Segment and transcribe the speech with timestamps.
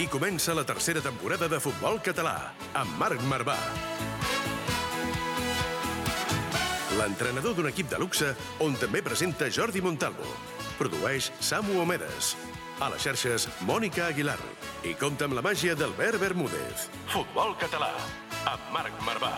[0.00, 3.58] Aquí comença la tercera temporada de Futbol Català, amb Marc Marvà.
[6.96, 8.30] L'entrenador d'un equip de luxe
[8.64, 10.24] on també presenta Jordi Montalvo.
[10.78, 12.32] Produeix Samu Omedes.
[12.80, 14.40] A les xarxes, Mònica Aguilar.
[14.88, 16.88] I compta amb la màgia d'Albert Bermúdez.
[17.12, 17.92] Futbol Català,
[18.48, 19.34] amb Marc Marvà.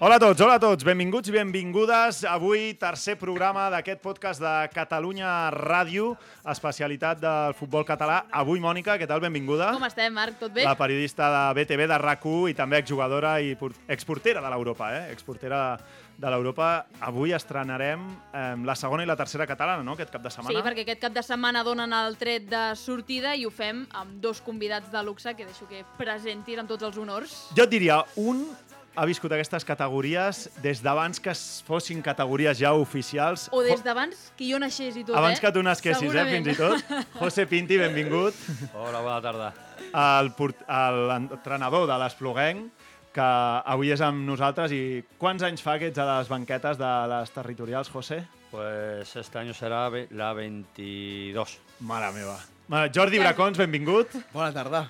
[0.00, 2.20] Hola a tots, hola a tots, benvinguts i benvingudes.
[2.30, 6.12] Avui, tercer programa d'aquest podcast de Catalunya Ràdio,
[6.46, 8.20] especialitat del futbol català.
[8.30, 9.18] Avui, Mònica, què tal?
[9.24, 9.72] Benvinguda.
[9.74, 10.36] Com estem, Marc?
[10.38, 10.62] Tot bé?
[10.62, 15.10] La periodista de BTV, de rac i també exjugadora i por- exportera de l'Europa, eh?
[15.16, 15.80] Exportera
[16.16, 16.86] de l'Europa.
[17.00, 20.62] Avui estrenarem eh, la segona i la tercera catalana, no?, aquest cap de Sí, setmana.
[20.62, 24.40] perquè aquest cap de setmana donen el tret de sortida i ho fem amb dos
[24.46, 27.48] convidats de luxe que deixo que presentin amb tots els honors.
[27.56, 28.46] Jo et diria, un
[28.98, 33.46] ha viscut aquestes categories des d'abans que es fossin categories ja oficials.
[33.54, 35.42] O des d'abans que jo naixés i tot, Abans eh?
[35.44, 36.82] que tu nasquessis, eh, fins i tot.
[37.22, 38.34] José Pinti, benvingut.
[38.74, 39.52] Hola, bona tarda.
[39.88, 42.66] El, port- el entrenador de l'Espluguenc,
[43.14, 43.28] que
[43.74, 44.74] avui és amb nosaltres.
[44.74, 48.24] I quants anys fa que ets a les banquetes de les territorials, José?
[48.50, 51.58] Pues este año será la 22.
[51.80, 52.38] Mare meva.
[52.68, 54.12] Bueno, Jordi Bracons, benvingut.
[54.34, 54.82] Bona tarda.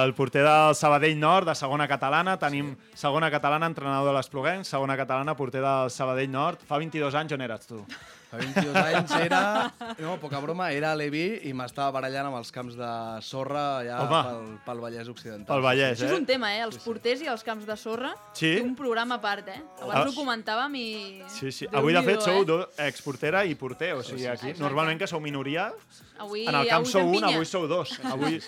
[0.00, 2.38] El porter del Sabadell Nord, de segona catalana.
[2.40, 6.64] Tenim segona catalana, entrenador de l'Espluguenc, segona catalana, porter del Sabadell Nord.
[6.64, 7.82] Fa 22 anys on eres tu?
[8.36, 9.72] Fa 22 anys era...
[9.98, 12.90] No, poca broma, era a Leví i m'estava barallant amb els camps de
[13.24, 14.20] sorra allà Home.
[14.28, 15.48] pel, pel Vallès Occidental.
[15.48, 16.12] Pel Vallès, Això eh?
[16.12, 16.62] és un tema, eh?
[16.66, 18.12] Els porters i els camps de sorra.
[18.36, 18.52] Sí?
[18.58, 19.60] Té un programa a part, eh?
[19.78, 19.86] Ah.
[19.88, 20.86] Abans ho comentàvem i...
[21.32, 21.68] Sí, sí.
[21.72, 22.66] Avui, de fet, sou eh?
[22.86, 24.62] exportera i porter, o sigui, aquí, Exacte.
[24.62, 25.70] normalment que sou minoria,
[26.18, 27.92] Avui, en el camp avui sou un, avui sou dos.
[28.08, 28.38] Avui,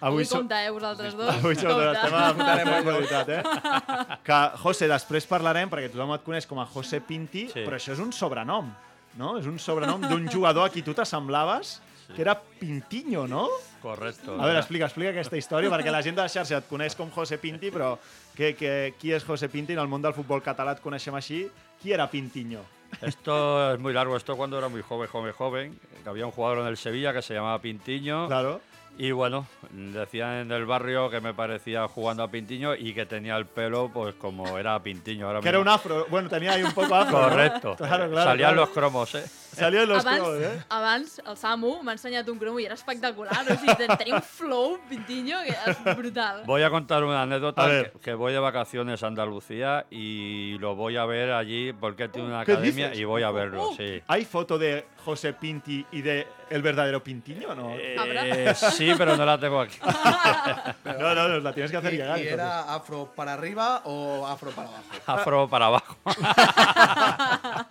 [0.00, 1.30] Avui, sou- compte, eh, vosaltres dos.
[1.34, 4.18] Avui sou dos, estem a estem a qualitat, eh?
[4.26, 7.64] Que, José, després parlarem, perquè tothom et coneix com a José Pinti, Sí.
[7.66, 8.70] però això és un sobrenom,
[9.18, 9.36] no?
[9.40, 11.80] És un sobrenom d'un jugador a qui tu t'assemblaves,
[12.14, 13.48] que era Pintiño, no?
[13.82, 14.36] Correcto.
[14.38, 17.10] A veure, explica, explica aquesta història, perquè la gent de la xarxa et coneix com
[17.14, 17.96] José Pinti, però
[18.36, 19.74] que, que, qui és José Pinti?
[19.74, 21.44] En el món del futbol català et coneixem així.
[21.82, 22.62] Qui era Pintiño?
[23.02, 24.16] Esto es muy largo.
[24.16, 25.80] Esto cuando era muy joven, joven, joven.
[26.06, 28.26] Había un jugador en el Sevilla que se llamaba Pintiño.
[28.28, 28.60] Claro.
[28.98, 33.36] Y bueno, decían en el barrio que me parecía jugando a Pintiño y que tenía
[33.36, 35.26] el pelo pues como era Pintiño.
[35.26, 36.06] Ahora Que era un afro.
[36.08, 37.28] Bueno, tenía ahí un poco afro, ¿no?
[37.28, 37.76] Correcto.
[37.76, 38.30] Claro, claro.
[38.30, 38.56] Salían claro.
[38.62, 39.24] los cromos, ¿eh?
[39.56, 40.64] Salían los abans, cromos, eh?
[40.68, 43.32] abans el Samu m'ha ensenyat un cromo i era espectacular.
[43.42, 46.42] O sigui, ten- tenia un flow, Pintiño, que és brutal.
[46.46, 47.92] Voy a contar una anécdota A ver.
[47.92, 52.28] que, que voy de vacaciones a Andalucía y lo voy a ver allí porque tiene
[52.28, 53.00] una ¿Qué academia dices?
[53.00, 53.76] y voy a verlo, Uh.
[53.76, 54.02] sí.
[54.08, 57.70] ¿Hay foto de José Pinti y de el verdadero Pintiño no?
[57.76, 59.78] Eh, sí, pero no la tengo aquí.
[60.84, 62.18] no, no, nos la tienes que hacer I, llegar.
[62.18, 62.32] Entonces.
[62.34, 64.84] era afro para arriba o afro para abajo?
[65.06, 65.96] Afro para abajo.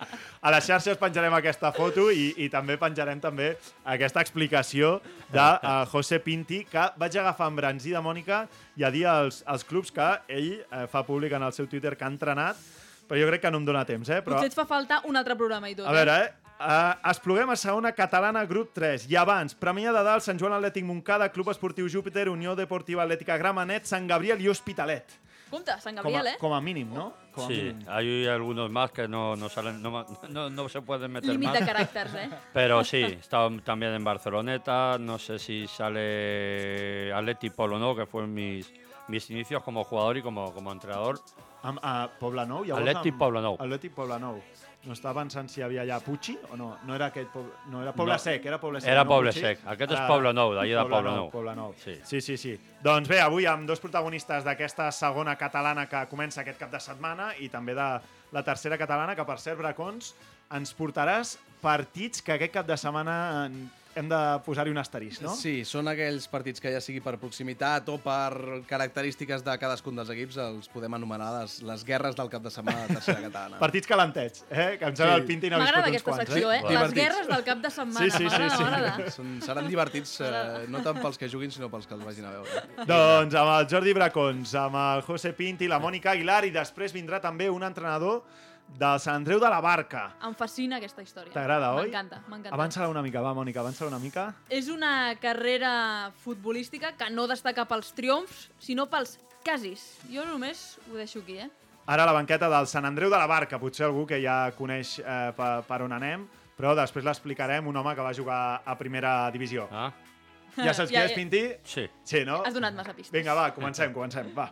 [0.46, 3.52] A les xarxes penjarem aquesta foto i, i també penjarem també
[3.84, 4.96] aquesta explicació
[5.32, 8.44] de uh, José Pinti, que vaig agafar amb Branzí de Mònica
[8.76, 11.94] i a dir als, als clubs que ell eh, fa públic en el seu Twitter
[11.96, 12.58] que ha entrenat,
[13.06, 14.20] però jo crec que no em dóna temps, eh?
[14.24, 15.86] Però, Potser et fa faltar un altre programa i tot.
[15.86, 16.34] a veure, eh?
[16.56, 19.04] Uh, espluguem a segona catalana, grup 3.
[19.12, 23.36] I abans, Premià de Dalt, Sant Joan Atlètic Montcada, Club Esportiu Júpiter, Unió Deportiva Atlètica
[23.36, 25.18] Gramenet, Sant Gabriel i Hospitalet.
[25.46, 26.36] Sant Com Gabriel, a, eh?
[26.40, 27.14] com a mínim, no?
[27.46, 27.84] Sí, mínim.
[27.88, 31.60] hay algunos más que no, no salen, no, no, no se pueden meter Límit más.
[31.60, 32.30] de caràcters, eh?
[32.52, 38.72] Pero sí, está también en Barceloneta, no sé si sale Atleti Polo, que fue mis,
[39.08, 41.20] mis inicios como jugador y como, como entrenador.
[41.62, 42.86] Amb, a Poblenou, llavors...
[42.86, 43.56] Atlètic Poblenou.
[43.58, 44.40] Atlètic Poblenou.
[44.86, 46.68] No estava pensant si hi havia allà Puig o no.
[46.86, 47.26] No era aquest...
[47.32, 48.18] Poble, no, era Poble No.
[48.22, 48.90] Sec, era Poble Sec.
[48.92, 49.42] Era no Poble Puig?
[49.42, 49.64] Sec.
[49.72, 51.30] Aquest és Ara- Poblenou, d'allí de Poblenou.
[51.32, 51.74] Poblenou.
[51.82, 51.96] Sí.
[52.06, 52.52] sí, sí, sí.
[52.84, 57.32] Doncs bé, avui amb dos protagonistes d'aquesta segona catalana que comença aquest cap de setmana
[57.42, 57.88] i també de
[58.36, 60.12] la tercera catalana, que per cert, Bracons,
[60.54, 63.18] ens portaràs partits que aquest cap de setmana
[63.96, 65.32] hem de posar-hi un asterisc, no?
[65.34, 70.10] Sí, són aquells partits que ja sigui per proximitat o per característiques de cadascun dels
[70.12, 73.58] equips els podem anomenar les, les guerres del cap de setmana de tercera catalana.
[73.64, 74.76] Partits calentets, eh?
[74.80, 75.20] Que em sembla Sí.
[75.22, 76.30] el Pinti n'ha viscut M'agrada uns aquesta quants.
[76.30, 76.60] secció, eh?
[76.60, 77.00] Les Divertits.
[77.00, 78.00] guerres del cap de setmana.
[78.04, 78.48] Sí, sí, sí,
[79.06, 79.10] sí.
[79.16, 82.34] Són, seran divertits, eh, no tant pels que juguin, sinó pels que els vagin a
[82.36, 82.64] veure.
[82.86, 87.20] Doncs amb el Jordi Bracons, amb el José Pinti, la Mònica Aguilar i després vindrà
[87.24, 88.22] també un entrenador
[88.68, 90.16] del Sant Andreu de la Barca.
[90.26, 91.32] Em fascina aquesta història.
[91.32, 91.86] T'agrada, oi?
[91.86, 92.54] M'encanta, m'encanta.
[92.56, 94.26] Avança-la una mica, va, Mònica, avança-la una mica.
[94.50, 99.86] És una carrera futbolística que no destaca pels triomfs, sinó pels casis.
[100.12, 101.48] Jo només ho deixo aquí, eh?
[101.86, 105.32] Ara la banqueta del Sant Andreu de la Barca, potser algú que ja coneix eh,
[105.36, 106.26] per, per on anem,
[106.58, 109.68] però després l'explicarem, un home que va jugar a primera divisió.
[109.70, 109.92] Ah,
[110.56, 111.16] Ja saps qui Ja, és, ja.
[111.16, 111.42] Pinti?
[111.62, 111.86] sí.
[112.02, 112.42] Sí, no?
[112.44, 113.12] Has donat massa pistes.
[113.12, 114.50] Vinga, va, comencem, comencem, va.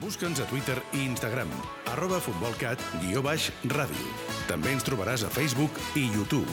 [0.00, 1.50] Busca'ns a Twitter i Instagram,
[1.92, 4.10] arroba futbolcat, guió baix, ràdio.
[4.48, 6.50] També ens trobaràs a Facebook i YouTube.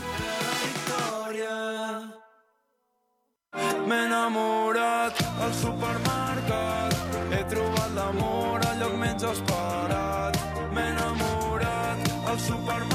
[3.87, 6.95] M'he enamorat al supermercat,
[7.33, 10.39] he trobat l'amor al lloc menys esperat.
[10.71, 12.90] M'he enamorat al supermercat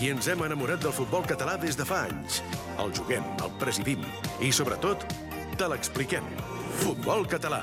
[0.00, 2.38] Aquí ens hem enamorat del futbol català des de fa anys.
[2.80, 4.00] El juguem, el presidim
[4.40, 5.04] i, sobretot,
[5.60, 6.24] te l'expliquem.
[6.80, 7.58] Futbol català,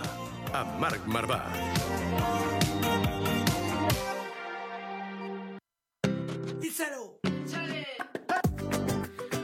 [0.54, 1.39] amb Marc Marvà.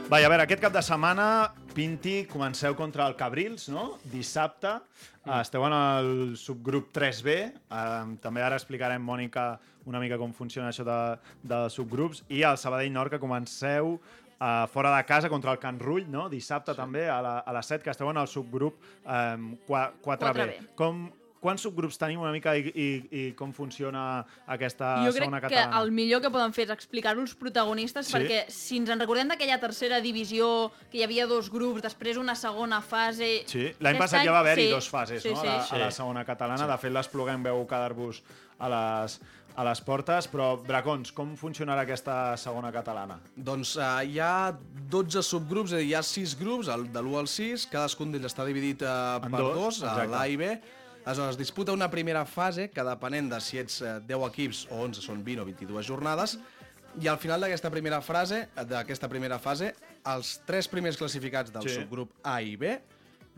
[0.06, 1.26] Va, i a veure, aquest cap de setmana,
[1.74, 3.96] Pinti, comenceu contra el Cabrils, no?
[4.06, 4.76] Dissabte.
[5.24, 5.40] Mm.
[5.40, 7.40] Esteu en el subgrup 3B.
[7.66, 10.98] Uh, també ara explicarem, Mònica, una mica com funciona això de,
[11.44, 12.24] de subgrups.
[12.32, 16.28] I al Sabadell Nord, que comenceu uh, fora de casa contra el Can Rull, no?
[16.32, 16.80] Dissabte sí.
[16.80, 20.00] també, a, la, a les 7, que esteu en el subgrup um, 4B.
[20.06, 20.48] 4B.
[20.78, 21.06] Com,
[21.44, 25.50] quants subgrups tenim una mica i, i, i com funciona aquesta Jo crec segona que
[25.52, 25.82] catalana?
[25.84, 28.16] el millor que poden fer és explicar-ho als protagonistes, Sí.
[28.16, 32.34] perquè si ens en recordem d'aquella tercera divisió, que hi havia dos grups, després una
[32.34, 33.44] segona fase...
[33.50, 35.40] Sí, l'any passat any- ja va haver-hi sí, dues fases, sí, no?
[35.42, 35.46] Sí.
[35.48, 35.74] A, la, Sí.
[35.76, 36.66] a la segona catalana.
[36.66, 38.22] De fet, l'Espluguem veu quedar-vos
[38.58, 39.18] a les,
[39.56, 43.20] a les portes, però, Bracons, com funcionarà aquesta segona catalana?
[43.36, 44.54] Doncs uh, hi ha
[44.90, 48.10] 12 subgrups, és a dir, hi ha 6 grups, el, de l'1 al 6, cadascun
[48.14, 50.48] d'ells està dividit uh, En per dos, dos, a l'A i B.
[51.04, 54.78] Aleshores, es disputa una primera fase, que depenent de si ets eh, 10 equips o
[54.86, 56.38] 11 són 20 o 22 jornades,
[57.02, 59.74] i al final d'aquesta primera fase, d'aquesta primera fase,
[60.08, 61.74] els tres primers classificats del Sí.
[61.80, 62.78] subgrup A i B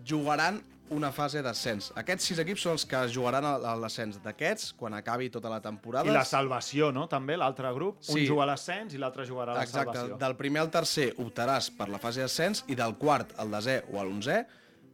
[0.04, 0.60] jugaran
[0.90, 1.88] una fase d'ascens.
[1.98, 4.20] Aquests sis equips són els que jugaran a l'ascens.
[4.22, 6.06] D'aquests, quan acabi tota la temporada...
[6.06, 7.08] I la salvació, no?
[7.10, 7.96] També, l'altre grup.
[8.06, 8.26] Un Sí.
[8.28, 10.18] juga a l'ascens i l'altre jugarà a la Exacte, salvació.
[10.22, 13.98] del primer al tercer optaràs per la fase d'ascens i del quart al desè o
[13.98, 14.46] a l'onzè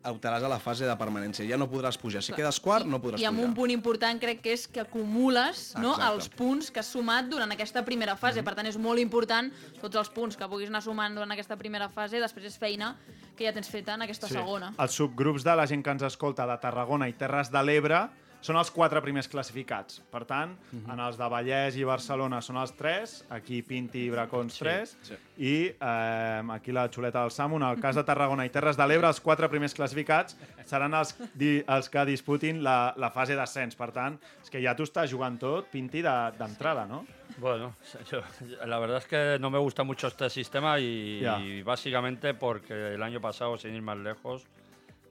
[0.04, 1.46] optaràs a la fase de permanència.
[1.49, 2.22] Ja no podràs pujar.
[2.22, 3.49] Si quedes quart, no podràs I amb pujar.
[3.49, 6.14] un punt important crec que és que acumules no, Exacte.
[6.14, 8.40] els punts que has sumat durant aquesta primera fase.
[8.40, 8.44] Mhm.
[8.44, 11.88] Per tant, és molt important tots els punts que puguis anar sumant durant aquesta primera
[11.88, 12.20] fase.
[12.20, 12.96] Després és feina
[13.37, 14.75] que ja tens feta en aquesta segona.
[14.78, 18.08] Els subgrups de la gent que ens escolta de Tarragona i Terres de l'Ebre
[18.43, 20.00] són els quatre primers classificats.
[20.11, 20.91] Per tant, Mhm.
[20.91, 24.97] en els de Vallès i Barcelona són els tres, aquí Pinti i Bracons Sí, tres,
[25.03, 25.15] sí.
[25.39, 28.87] i eh, aquí la xuleta del Samu, en el cas de Tarragona i Terres de
[28.87, 30.37] l'Ebre, els quatre primers classificats
[30.67, 33.77] seran els, di, els que disputin la, la fase d'ascens.
[33.77, 37.06] Per tant, és que ja tu estàs jugant tot, Pinti, de- d'entrada, no?
[37.38, 37.75] Bueno,
[38.11, 38.23] yo-
[38.67, 41.38] la verdad es que no me gusta mucho este sistema y, Ya.
[41.38, 44.47] y básicamente porque el año pasado, sin ir más lejos,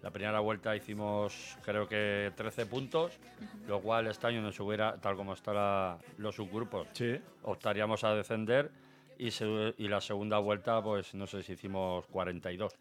[0.01, 3.13] la primera vuelta hicimos creo que 13 puntos,
[3.67, 7.19] lo cual este año nos hubiera, tal como están los subgrupos, Sí.
[7.43, 8.71] optaríamos a descender
[9.17, 12.73] y, se- y la segunda vuelta, pues no sé si hicimos 42.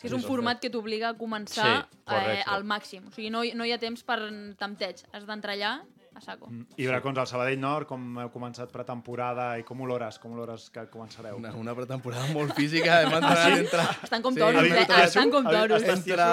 [0.00, 3.08] És que és un format que t'obliga a començar Sí, eh, al màxim.
[3.08, 4.16] O sigui, no, no hi ha temps per
[4.56, 5.02] tempteig.
[5.12, 5.82] Has d'entrar allà
[6.20, 6.48] a saco.
[6.76, 10.84] I Bracons, al Sabadell Nord, com heu començat pretemporada i com olores, com olores que
[10.92, 11.38] començareu?
[11.40, 13.00] Una, una pretemporada molt física.
[13.02, 15.04] Hem entrenat entre, Estan com Sí, toros, havia eh?
[15.08, 15.82] Estan com toros.
[15.96, 16.28] entre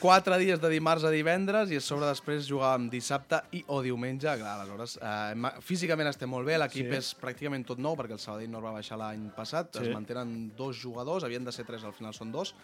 [0.00, 4.26] 4 dies de dimarts a divendres i a sobre després jugàvem dissabte i o diumenge.
[4.40, 6.96] Clar, aleshores, eh, físicament estem molt bé, l'equip Sí.
[6.96, 9.86] és pràcticament tot nou perquè el Sabadell Nord va baixar l'any passat, Sí.
[9.86, 12.54] es mantenen dos jugadors, havien de ser tres, al final són dos.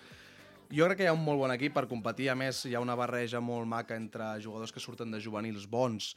[0.72, 2.80] Jo crec que hi ha un molt bon equip per competir, a més hi ha
[2.80, 6.16] una barreja molt maca entre jugadors que surten de juvenils bons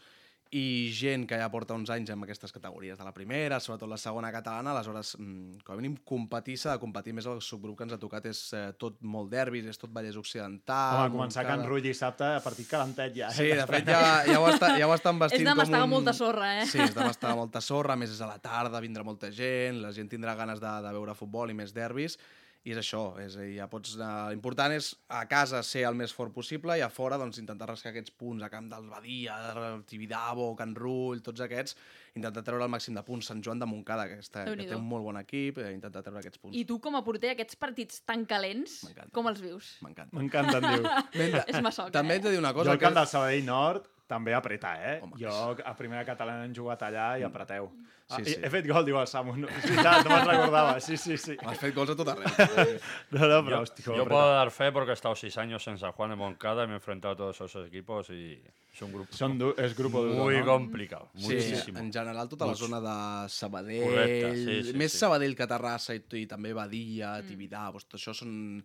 [0.56, 3.98] i gent que ja porta uns anys en aquestes categories de la primera, sobretot la
[4.00, 7.88] segona catalana, aleshores, mm, com a mínim, competir s'ha de competir més el subgrup que
[7.88, 11.04] ens ha tocat és eh, tot molt derbis, és tot Vallès Occidental...
[11.04, 11.62] Home, començar Montcada.
[11.63, 13.30] Can Rull dissabte, a partir calentet ja.
[13.30, 13.38] eh?
[13.38, 15.84] Sí, de fet, ja, ja, ho, està, ja ho estan És vestint de com mastar
[15.84, 15.94] un...
[15.98, 16.66] molta sorra, eh?
[16.66, 19.82] Sí, és de mastar molta sorra, a més és a la tarda, vindrà molta gent,
[19.84, 22.18] la gent tindrà ganes de, de veure futbol i més derbis,
[22.68, 23.94] i és això, és a dir, ja pots...
[23.98, 27.94] L'important és a casa ser el més fort possible i a fora doncs, intentar rascar
[27.94, 29.38] aquests punts a Camp del Badia,
[29.88, 31.78] Tibidabo, Can Rull, tots aquests,
[32.20, 33.30] intentar treure el màxim de punts.
[33.32, 36.20] Sant Joan de Montcada, que, està, que té un molt bon equip, eh, intentar treure
[36.20, 36.58] aquests punts.
[36.60, 38.82] I tu, com a porter, aquests partits tan calents,
[39.16, 39.78] com els vius?
[39.86, 40.18] M'encanta.
[40.20, 41.38] M'encanta, em diu.
[41.54, 42.20] És massoca, També eh?
[42.20, 42.76] haig de dir una Jo cosa.
[42.76, 44.96] al camp del Sabadell Nord, també apretar, eh?
[45.04, 45.18] Home.
[45.20, 47.70] Jo a primera catalana hem jugat allà i apreteu.
[48.10, 48.38] Ah, Sí, sí.
[48.40, 49.34] He fet gol, diu el Samu.
[49.36, 50.78] No, és veritat, no me'n recordava.
[50.80, 51.34] Sí, sí, sí.
[51.44, 52.24] Has fet gols a tot arreu.
[53.12, 54.14] No, no, però, Yo, hòstia, com yo apreta.
[54.14, 56.74] puedo dar fe porque he estado seis años en San Juan de Moncada y me
[56.74, 58.40] he enfrentado a todos esos equipos y
[58.74, 60.46] es un grupo Són du és grupo duro, muy no?
[60.46, 61.10] complicado.
[61.18, 61.80] Sí, muchísimo.
[61.80, 65.00] en general tota la zona de Sabadell, Correcte, sí, sí, més sí.
[65.04, 68.64] Sabadell que Terrassa i, i també Badia, Tibidà, doncs, tot això són...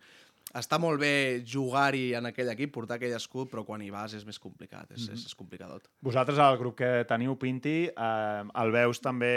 [0.59, 4.27] Està molt bé jugar-hi en aquell equip, portar aquell escut, però quan hi vas és
[4.29, 5.89] més complicat, és, és, és complicadot.
[6.05, 9.33] Vosaltres, al grup que teniu, Pinti, eh, el veus també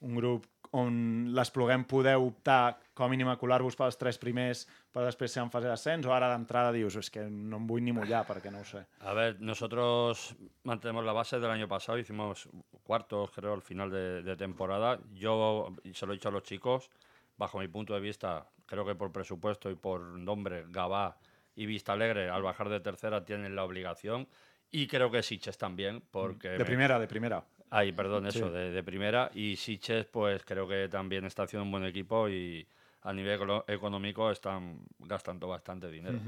[0.00, 0.94] un grup on
[1.34, 5.50] l'Espluguem podeu optar com a mínim a colar-vos pels tres primers per després ser en
[5.52, 8.62] fase d'ascens, o ara d'entrada dius, és que no em vull ni mullar perquè no
[8.62, 8.82] ho sé.
[9.06, 10.32] A ver, nosotros
[10.64, 12.48] mantenemos la base del año pasado, hicimos
[12.82, 14.98] cuartos, creo, al final de, de temporada.
[15.14, 16.90] Yo y se lo he dicho a los chicos,
[17.36, 21.18] bajo mi punto de vista, creo que por presupuesto y por nombre, Gabá
[21.56, 24.26] y Vista Alegre, al bajar de tercera, tienen la obligación.
[24.70, 26.48] Y creo que Siches también, porque...
[26.48, 27.44] De me- primera, de primera.
[27.70, 28.52] Ay, perdón, eso, Sí.
[28.52, 29.30] de, de primera.
[29.34, 32.66] Y Siches, pues creo que también está haciendo un buen equipo y
[33.02, 33.38] a nivel
[33.68, 36.18] económico están gastando bastante dinero.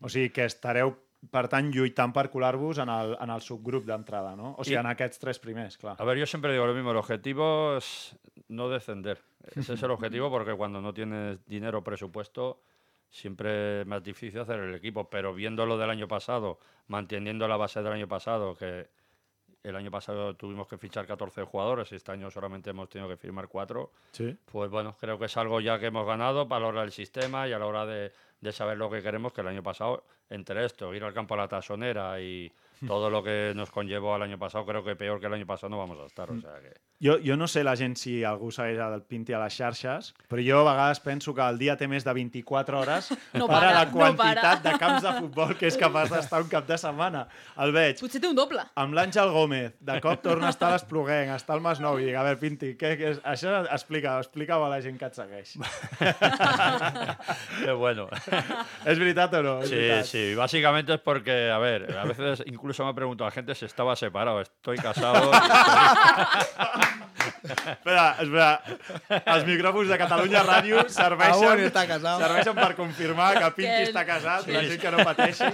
[0.00, 0.94] O sigui que estareu,
[1.28, 4.54] per tant, lluitant per colar-vos en, el, en el subgrup d'entrada, no?
[4.56, 5.96] O sigui, I- en aquests tres primers, clar.
[6.00, 8.16] A ver, yo siempre digo lo mismo, el objetivo es
[8.50, 9.18] no descender.
[9.54, 12.60] Ese es el objetivo porque cuando no tienes dinero presupuesto
[13.08, 17.56] siempre es más difícil hacer el equipo, pero viendo lo del año pasado, manteniendo la
[17.56, 18.88] base del año pasado, que
[19.62, 23.16] el año pasado tuvimos que fichar 14 jugadores y este año solamente hemos tenido que
[23.16, 24.36] firmar 4, Sí.
[24.46, 27.46] pues bueno, creo que es algo ya que hemos ganado para la hora del sistema
[27.48, 30.64] y a la hora de, de saber lo que queremos, que el año pasado, entre
[30.64, 32.50] esto, ir al campo a la tasonera y
[32.86, 35.68] todo lo que nos conllevó al año pasado, creo que peor que el año pasado
[35.70, 36.30] no vamos a estar.
[36.30, 36.72] O sea que...
[37.02, 40.42] Jo, jo no sé la gent si algú segueix el Pinti a les xarxes, però
[40.44, 43.60] jo a vegades penso que el dia té més de 24 hores No per a
[43.60, 44.72] para, la no quantitat para.
[44.72, 47.26] de camps de futbol que és capaç d'estar un cap de setmana.
[47.56, 48.60] El veig Potser té un doble.
[48.76, 52.16] amb l'Àngel Gómez, de cop torna a estar a l'Espluguenc, està al Masnou, i dic,
[52.20, 53.20] a veure, Pinti, què, què és?
[53.24, 55.56] això explica, explica-ho a la gent que et segueix.
[57.64, 58.08] Qué bueno.
[58.90, 59.56] és veritat o no?
[59.62, 60.04] És Sí, veritat.
[60.06, 63.64] sí, básicamente es porque, a ver, a veces incluso me ha preguntado la gente si
[63.64, 64.40] estaba separado.
[64.40, 65.30] Estoy casado.
[67.40, 68.62] Espera, espera.
[69.24, 72.20] Els micròfons de Catalunya Ràdio Ah, serveixen, bueno, està casat.
[72.20, 74.52] serveixen per confirmar que Que- està casat, sí.
[74.52, 75.44] la gent que no pateixi.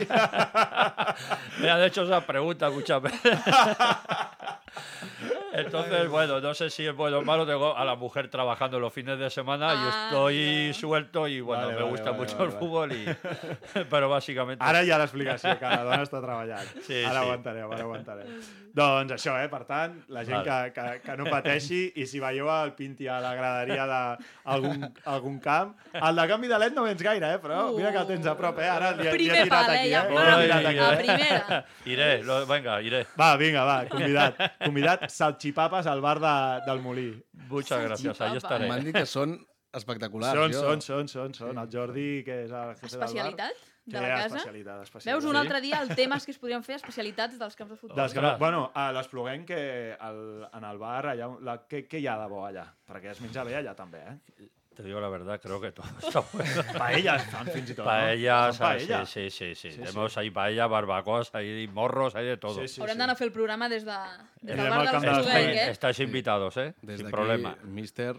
[1.60, 3.38] Me han hecho esa pregunta muchas veces.
[5.56, 7.46] Entonces, bueno, no sé si es bueno o malo.
[7.46, 11.62] Tengo a la mujer trabajando los fines de semana y Ah, estoy suelto y bueno,
[11.64, 13.06] Vale, me vale, gusta vale, mucho vale, el fútbol y...
[13.90, 14.64] Pero básicamente...
[14.64, 16.68] Ara ha l'explicació, que la dona està treballant.
[16.86, 17.24] Sí, ara sí.
[17.24, 18.38] aguantarem, ara aguantarem.
[18.76, 19.48] Doncs això, eh?
[19.48, 20.72] Per tant, la gent Vale.
[20.74, 25.38] que, que, que no pateixi i si veieu el Pinti a la graderia d'algun algun
[25.40, 27.38] camp, el de canvi de led no vens gaire, eh?
[27.40, 28.68] Però mira que el tens a prop, eh?
[28.68, 29.78] Ara li, li he Primer tirat pal, eh?
[29.78, 30.18] aquí, Ja eh?
[30.26, 31.06] Ai, tirat aquí.
[31.06, 31.62] Primera.
[31.86, 33.06] Iré, lo- venga, iré.
[33.18, 34.44] Va, vinga, va, convidat.
[34.60, 35.08] Convidat
[35.46, 37.24] salxipapes al bar de, del Molí.
[37.48, 38.68] Muchas gracias, ahí estaré.
[38.68, 39.38] M'han dit que són
[39.76, 40.34] espectaculars.
[40.34, 40.60] Són, jo.
[40.64, 41.58] són, són, són, són.
[41.58, 43.08] El Jordi, que és el jefe del bar.
[43.08, 44.36] Especialitat de la casa.
[44.36, 45.12] especialitat, especialitat.
[45.12, 47.78] Veus, un altre dia el tema és que es podrien fer especialitats dels camps de
[47.78, 48.00] futbol.
[48.02, 48.38] Ostres.
[48.38, 52.28] bueno, a l'Espluguenc, que el, en el bar, allà, la, què, què hi ha de
[52.32, 52.66] bo allà?
[52.88, 54.50] Perquè es menja bé allà també, eh?
[54.76, 56.50] Te digo la verdad, creo que todo está bueno.
[56.78, 58.66] Paelles fan fins i tot, Paellas, no?
[58.66, 58.98] paella.
[59.06, 59.70] sí, sí, sí, sí.
[59.72, 62.60] Sí, Tenemos ahí paella, barbacoas, hay morros, hay de todo.
[62.60, 62.98] Sí, sí, Haurem sí.
[63.00, 63.96] d'anar a fer el programa des, de,
[64.42, 65.56] des del bar de camp de l'Espluguenc, l'Espluguenc.
[65.56, 65.70] eh?
[65.70, 66.74] Estáis invitados, ¿eh?
[66.82, 67.56] Des Sin problema.
[67.64, 68.14] míster,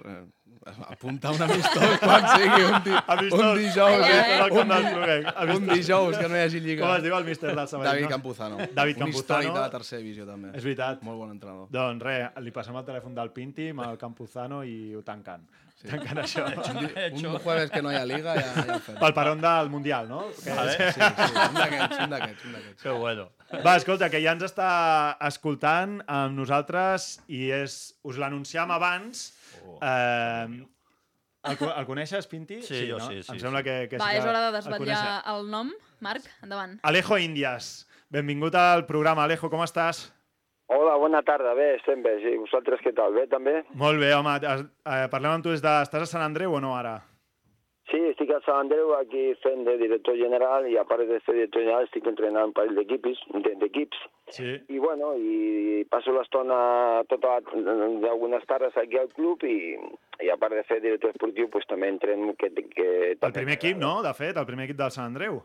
[0.87, 3.41] apunta un amistós quan sigui un, di Amistós.
[3.41, 4.37] un dijous, eh?
[4.37, 4.49] eh?
[4.51, 6.85] Un, di un dijous que no hi hagi lliga.
[6.85, 7.91] Com es diu el míster del Sabadell?
[7.93, 8.09] David no?
[8.15, 8.57] Campuzano.
[8.73, 9.21] David Un Campuzano.
[9.21, 10.51] històric de la tercera divisió, també.
[10.57, 11.01] És veritat.
[11.07, 11.69] Molt bon entrenador.
[11.71, 15.45] Doncs res, li passem el telèfon del Pinti amb el Campuzano i ho tanquen.
[15.77, 15.91] Sí.
[15.91, 16.41] Tanquen això.
[17.13, 18.95] Un jueves que no hi ha liga ja, ja ho fem.
[18.97, 20.23] Pel peron del Mundial, no?
[20.43, 20.73] Que Vale.
[20.73, 22.81] Sí, sí, un d'aquests, un d'aquests, un d'aquests.
[22.81, 23.27] Qué bueno.
[23.63, 24.71] Va, escolta, que ja ens està
[25.29, 29.29] escoltant amb nosaltres i és, us l'anunciam abans.
[29.67, 29.79] Oh.
[29.81, 30.65] Eh,
[31.47, 32.61] el, el coneixes, Pinti?
[32.65, 33.07] Sí, jo no?
[33.07, 33.67] sí, sí, Em sembla sí.
[33.69, 35.33] que, que Va, sí que és hora de el desvetllar coneixes.
[35.35, 35.71] el nom.
[36.01, 36.77] Marc, endavant.
[36.83, 37.87] Alejo Índies.
[38.09, 40.05] Benvingut al programa, Alejo, com estàs?
[40.67, 41.53] Hola, bona tarda.
[41.55, 42.17] Bé, estem bé.
[42.23, 43.13] Sí, vosaltres què tal?
[43.15, 43.61] Bé, també?
[43.79, 44.33] Molt bé, home.
[44.43, 45.71] Eh, parlem amb tu des de...
[45.87, 46.97] Estàs a Sant Andreu o no, ara?
[47.87, 51.37] Sí, estic a Sant Andreu aquí fent de director general i a part de ser
[51.37, 54.01] director general estic entrenant un parell d'equips, de- d'equips.
[54.35, 54.57] Sí.
[54.75, 56.57] I bueno, i passo l'estona
[57.07, 59.77] tota d'algunes tardes aquí al club i,
[60.19, 62.51] i a part de ser director esportiu, pues, també entreno que...
[62.75, 64.01] que El primer equip, no?
[64.03, 65.39] De fet, el primer equip del Sant Andreu.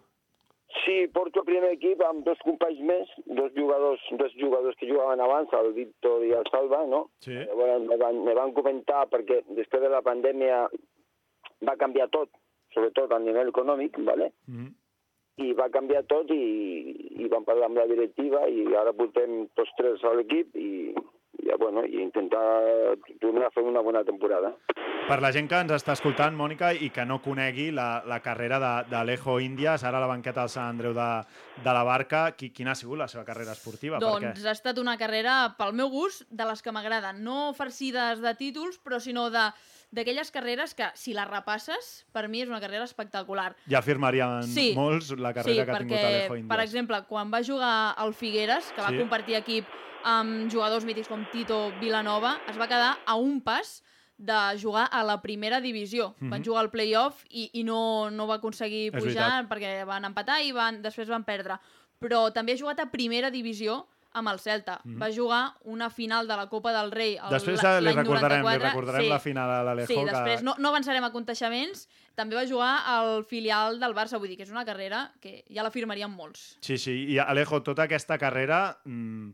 [0.83, 5.21] Sí, porto el primer equip amb dos companys més, dos jugadors, dos jugadors que jugaven
[5.21, 7.05] abans, el Víctor i el Salva, no?
[7.23, 7.35] Sí.
[7.37, 10.65] Llavors me van, me van comentar perquè després de la pandèmia
[11.69, 12.29] va canviar tot,
[12.75, 14.33] sobretot a nivell econòmic, ¿vale?
[14.47, 14.73] Mm -hmm.
[15.43, 16.43] i va canviar tot i,
[17.25, 21.47] i vam parlar amb la directiva i ara portem tots tres a l'equip i, i,
[21.49, 24.55] ja, bueno, i intentar tornar a fer una bona temporada.
[25.09, 28.59] Per la gent que ens està escoltant, Mònica, i que no conegui la, la carrera
[28.63, 31.09] de- d'Alejo Índies, ara a la banqueta del Sant Andreu de,
[31.65, 33.99] de la Barca, qui, quina ha sigut la seva carrera esportiva?
[33.99, 37.25] Doncs ha estat una carrera, pel meu gust, de les que m'agraden.
[37.25, 39.51] No farcides de títols, però sinó de
[39.93, 43.53] d'aquelles carreres que, si les repasses, per mi és una carrera espectacular.
[43.69, 44.73] Ja afirmarien Sí.
[44.75, 46.49] molts la carrera sí, que ha tingut perquè, Alejo Índies.
[46.57, 48.99] per exemple, quan va jugar al Figueres, que va Sí.
[48.99, 49.67] compartir equip
[50.05, 53.83] amb jugadors mítics com Tito Vilanova, es va quedar a un pas
[54.19, 56.15] de jugar a la primera divisió.
[56.21, 56.31] Mhm.
[56.31, 60.53] Van jugar al playoff i, i no, no va aconseguir pujar perquè van empatar i
[60.53, 61.59] van, després van perdre.
[62.01, 64.81] Però també ha jugat a primera divisió amb el Celta.
[64.85, 65.01] Mhm.
[65.03, 68.69] Va jugar una final de la Copa del Rei el- Després li recordarem, li 94.
[68.69, 69.09] recordarem Sí.
[69.09, 69.87] la final a l'Alejo.
[69.89, 70.05] Sí, que...
[70.11, 71.89] després no, no avançarem a conteixements.
[72.15, 75.63] També va jugar al filial del Barça, vull dir que és una carrera que ja
[75.63, 76.59] la firmarien molts.
[76.61, 76.93] Sí, sí.
[77.15, 79.31] I Alejo, tota aquesta carrera, mm,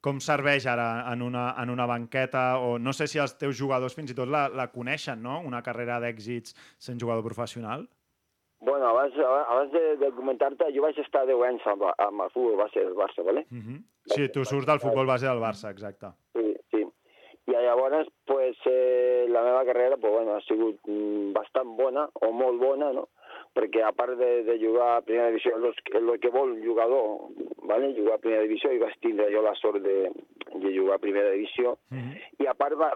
[0.00, 2.58] com serveix ara en una, en una banqueta?
[2.58, 5.40] O no sé si els teus jugadors fins i tot la, la coneixen, no?
[5.40, 7.88] Una carrera d'èxits sent jugador professional.
[8.60, 12.56] Bueno, abans, abans de, de comentar-te, jo vaig estar 10 anys amb, amb el futbol
[12.58, 13.46] base del Barça, ¿vale?
[13.50, 13.82] Mm -hmm.
[14.14, 16.06] Sí, tu surts del futbol base del Barça, exacte.
[16.34, 16.82] Sí, sí.
[17.46, 22.32] I llavors, pues, eh, la meva carrera pues, bueno, ha sigut mm, bastant bona, o
[22.32, 23.08] molt bona, no?
[23.54, 27.30] perquè a part de, de jugar a primera divisió, el, el que vol un jugador,
[27.62, 27.94] ¿vale?
[27.96, 30.10] jugar a primera divisió, i vaig tindre jo la sort de,
[30.54, 32.44] de jugar a primera divisió, Mm -hmm.
[32.44, 32.92] i a part va,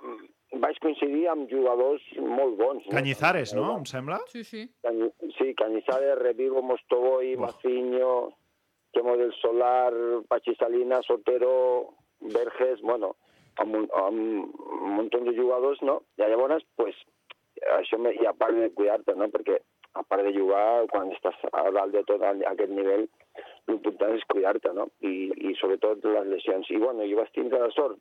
[0.63, 2.85] vaig coincidir amb jugadors molt bons.
[2.87, 2.95] No?
[2.97, 3.67] Canyizares, no?
[3.81, 4.21] Em sembla?
[4.33, 4.69] Sí, sí.
[4.87, 7.47] Cañi- Sí, Cañizares, Revigo, Mostovoy, Buah.
[7.53, 8.31] Maciño,
[8.93, 9.93] Quemo del Solar,
[10.29, 13.17] Pachi Salinas, Sotero, Verges, bueno,
[13.57, 16.03] amb un, amb un munt de jugadors, no?
[16.19, 16.95] I llavors, pues,
[17.81, 19.29] això, me, i a part de cuidar-te, no?
[19.33, 19.57] Perquè
[19.95, 23.09] a part de jugar, quan estàs a dalt de tot a aquest nivell,
[23.69, 24.87] l'important és cuidar-te, no?
[25.01, 26.71] I, I sobretot les lesions.
[26.71, 27.99] I bueno, jo vaig tindre la sort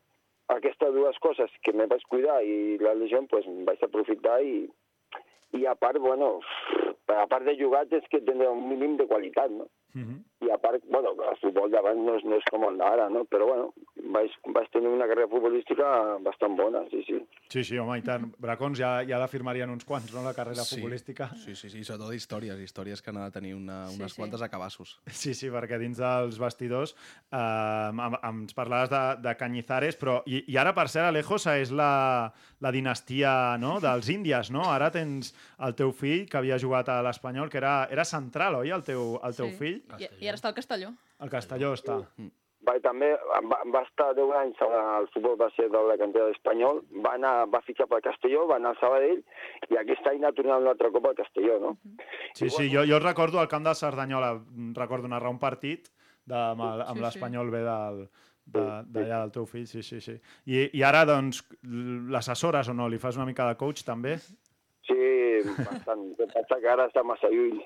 [0.55, 4.65] aquestes dues coses que me vaig cuidar i la lesió, pues, vaig aprofitar i,
[5.57, 6.39] i a part, bueno,
[7.11, 9.67] a part de jugar tens que tenir un mínim de qualitat, no?
[9.93, 10.47] Mm -hmm.
[10.47, 13.25] I a part, bueno, el futbol d'abans no, és- no és com el d'ara, no?
[13.25, 13.73] Però, bueno,
[14.11, 17.19] vaig, vaig tenir una carrera futbolística bastant bona, sí, sí.
[17.49, 18.33] Sí, sí, home, i tant.
[18.39, 20.75] Bracons ja, ja la firmarien uns quants, no?, la carrera Sí.
[20.75, 21.29] futbolística.
[21.35, 24.21] Sí, sí, sí, i sobretot històries, històries que han de tenir una, Sí, unes sí.
[24.21, 24.99] quantes acabassos.
[25.07, 26.95] Sí, sí, perquè dins dels vestidors
[27.31, 30.23] eh, ens parlaves de, de Canyizares, però...
[30.25, 33.79] I, I ara, per cert, Alejosa és la, la dinastia no?
[33.79, 34.63] dels índies, no?
[34.71, 38.71] Ara tens el teu fill, que havia jugat a l'Espanyol, que era, era central, oi,
[38.71, 39.55] el teu, el teu sí.
[39.57, 39.80] fill?
[39.99, 40.93] I, I ara està al Castelló.
[41.19, 41.97] El Castelló està.
[42.61, 43.07] Va, també
[43.49, 47.61] va, va estar 10 anys al futbol base de la cantera d'Espanyol, va, anar, va
[47.65, 49.23] fitxar pel Castelló, va anar al Sabadell,
[49.73, 51.71] i aquest any ha tornat un altre cop al Castelló, no?
[52.37, 54.35] Sí, sí, jo, jo recordo al camp de Cerdanyola,
[54.77, 55.89] recordo narrar un partit
[56.25, 57.05] de, amb, el- amb Sí, sí.
[57.07, 57.99] l'Espanyol B del,
[58.45, 60.19] de- d'allà del teu fill, sí, sí, sí.
[60.45, 61.41] I, I ara, doncs,
[62.13, 62.87] l'assessores o no?
[62.89, 64.19] Li fas una mica de coach, també?
[65.45, 66.03] Bastant.
[66.11, 67.61] El que passa que ara està massa lluny.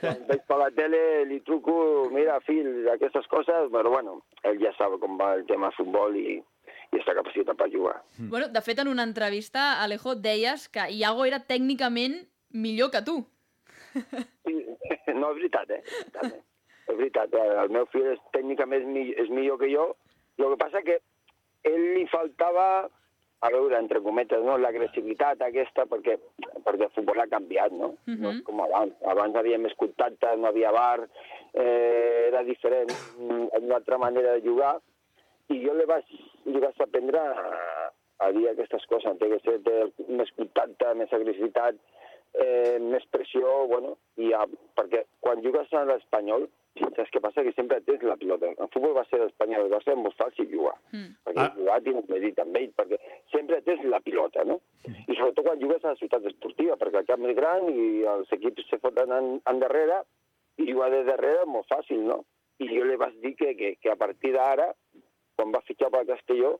[0.00, 1.76] Quan veig per la tele li truco,
[2.14, 6.38] mira, fill, aquestes coses, però bueno, ell ja sap com va el tema futbol i,
[6.38, 7.98] i està capacitat per jugar.
[8.18, 12.20] Bueno, de fet, en una entrevista, Alejo, deies que Iago era tècnicament
[12.54, 13.20] millor que tu.
[13.94, 14.54] Sí,
[15.20, 15.82] no, és veritat, eh?
[15.84, 16.42] És veritat, eh?
[16.84, 17.48] És veritat, eh?
[17.62, 19.92] el meu fill és, tècnicament és millor que jo.
[20.38, 20.98] El que passa que
[21.68, 22.88] ell li faltava,
[23.40, 24.56] a veure, entre cometes, no?
[24.60, 26.16] l'agressivitat aquesta, perquè,
[26.64, 27.90] perquè el futbol ha canviat, no?
[28.08, 28.94] No és com abans.
[29.10, 31.04] Abans havia més contacte, no havia bar,
[31.52, 34.78] eh, era diferent, mm, una altra manera de jugar,
[35.52, 36.08] i jo li vaig,
[36.48, 37.90] li vaig aprendre a,
[38.24, 39.58] a dir aquestes coses, té que ser
[40.08, 41.76] més contacte, més agressivitat,
[42.40, 44.46] eh, més pressió, bueno, i a,
[44.78, 46.48] perquè quan jugues a l'Espanyol,
[46.96, 47.42] saps què passa?
[47.46, 48.48] Que sempre tens la pilota.
[48.50, 51.10] El futbol va ser l'Espanyol, va ser molt fàcil jugar, Mm.
[51.24, 51.52] perquè Ah.
[51.56, 52.98] jugar tens medit amb ell, perquè
[53.30, 54.60] sempre tens la pilota, no?
[54.84, 58.32] I sobretot quan jugues a la ciutat esportiva, perquè el camp és gran i els
[58.32, 60.02] equips se foten en, endarrere,
[60.58, 62.24] i jugar de darrere és molt fàcil, no?
[62.58, 64.72] I jo li vaig dir que, que, que a partir d'ara,
[65.36, 66.58] quan va fitxar pel Castelló,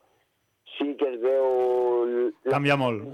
[0.77, 2.31] sí que es veu...
[2.51, 3.05] Canvia molt.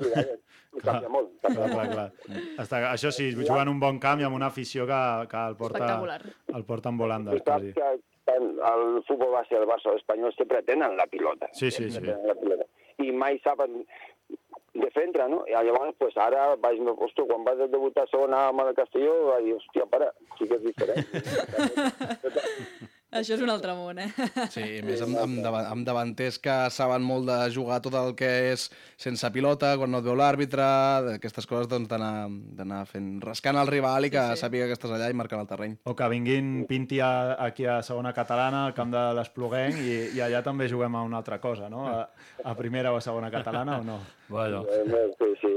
[0.85, 1.33] Canvia molt.
[1.43, 1.95] Canvia Clar, clar, molt.
[1.95, 2.37] clar.
[2.63, 5.91] Està, això sí, jugant un bon camp i amb una afició que, que el porta,
[6.55, 7.73] el porta en volandes, quasi.
[7.75, 7.89] que
[8.31, 11.49] el futbol base del Barça o l'Espanyol sempre tenen la pilota.
[11.53, 12.01] Sí, sí, sí.
[12.05, 12.69] La pilota.
[13.03, 13.83] I mai saben
[14.75, 15.43] defendre, no?
[15.49, 19.49] I llavors, pues, ara vaig, ostres, quan vaig debutar a segona amb el Castelló, vaig
[19.49, 21.05] dir, hòstia, para, sí que és diferent.
[23.11, 24.07] Això és un altre món, eh?
[24.55, 28.69] Sí, més amb, amb, amb davanters que saben molt de jugar tot el que és
[29.01, 30.63] sense pilota, quan no et veu l'àrbitre,
[31.17, 34.45] aquestes coses doncs d'anar d'anar fent, rascant el rival i que Sí, sí.
[34.45, 35.75] sàpiga que estàs allà i marcant el terreny.
[35.91, 37.11] O que vinguin Pinti a,
[37.49, 41.19] aquí a segona catalana, al camp de l'Espluguenc, i, i allà també juguem a una
[41.19, 41.89] altra cosa, no?
[41.91, 42.05] A,
[42.45, 43.99] a primera o a segona catalana o no?
[44.29, 45.55] Bueno, no, sí, sí.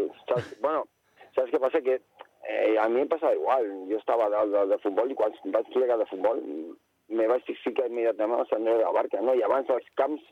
[0.61, 0.87] Bueno,
[1.35, 1.81] ¿sabes qué pasa?
[1.85, 2.01] Que
[2.49, 3.85] eh, a mí me pasaba igual.
[3.89, 6.41] Yo estaba de, de, de futbol i quan em vaig plegar de futbol
[7.15, 9.35] me vaig ficar immediatament al Sant Andreu de la Barca, no?
[9.37, 10.23] I abans els camps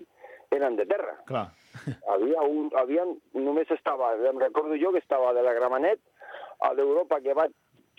[0.52, 1.16] eren de terra.
[1.30, 1.48] Clar.
[2.14, 3.06] Havia un, havia,
[3.40, 6.02] només estava, em recordo jo que estava de la Gramenet,
[6.68, 7.48] a d'Europa que va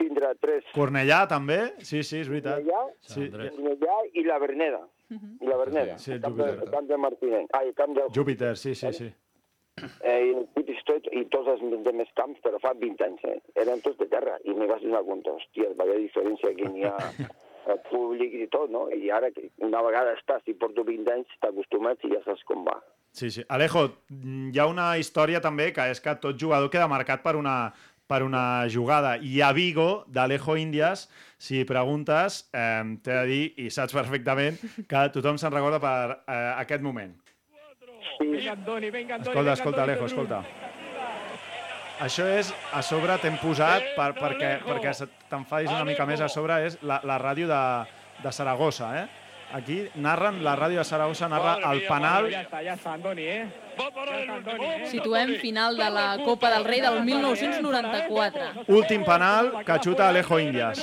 [0.00, 1.58] tindre tres Cornellà, també?
[1.84, 2.60] Sí, sí, és veritat.
[2.60, 3.28] Cornellà, Sí.
[3.32, 4.82] Cornellà i la Verneda.
[5.12, 5.98] I la Verneda.
[6.00, 6.70] Sí, el camp, de, Júpiter.
[6.72, 7.50] camp de Martínez.
[7.58, 8.06] Ai, el camp de...
[8.16, 9.10] Júpiter, sí, sí, sí.
[10.04, 10.46] eh, i el
[10.88, 13.38] tot, i tots els de més camps, però fa 20 anys, eh?
[13.62, 16.96] eren tots de terra, i me vas donar compte, hòstia, vaya diferència que n'hi ha
[17.70, 18.88] el públic i tot, no?
[18.90, 22.64] I ara, que una vegada estàs i porto 20 anys, t'acostumats i ja saps com
[22.66, 22.78] va.
[23.12, 23.44] Sí, sí.
[23.48, 27.36] Alejo, mm, hi ha una història també que és que tot jugador queda marcat per
[27.36, 27.72] una,
[28.08, 29.16] per una jugada.
[29.20, 34.58] I a Vigo, d'Alejo Índies, si preguntes, eh, t'he de dir, i saps perfectament,
[34.90, 37.14] que tothom se'n recorda per eh, aquest moment.
[38.22, 40.44] Escolta, escolta, Alejo, escolta.
[42.02, 44.92] Això és, a sobre t'hem posat, per, perquè, perquè
[45.30, 47.60] t'enfadis una mica més, a sobre és la, la ràdio de,
[48.24, 49.04] de Saragossa, eh?
[49.52, 52.26] Aquí narren, la ràdio de Saragossa narra el penal.
[54.90, 58.66] Situem final de la Copa del Rei del 1994.
[58.72, 60.82] Últim penal que xuta Alejo Índies.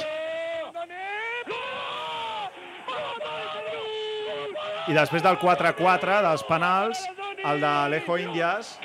[4.89, 7.01] I després del 4-4 dels penals,
[7.45, 8.77] el d'Alejo Índies,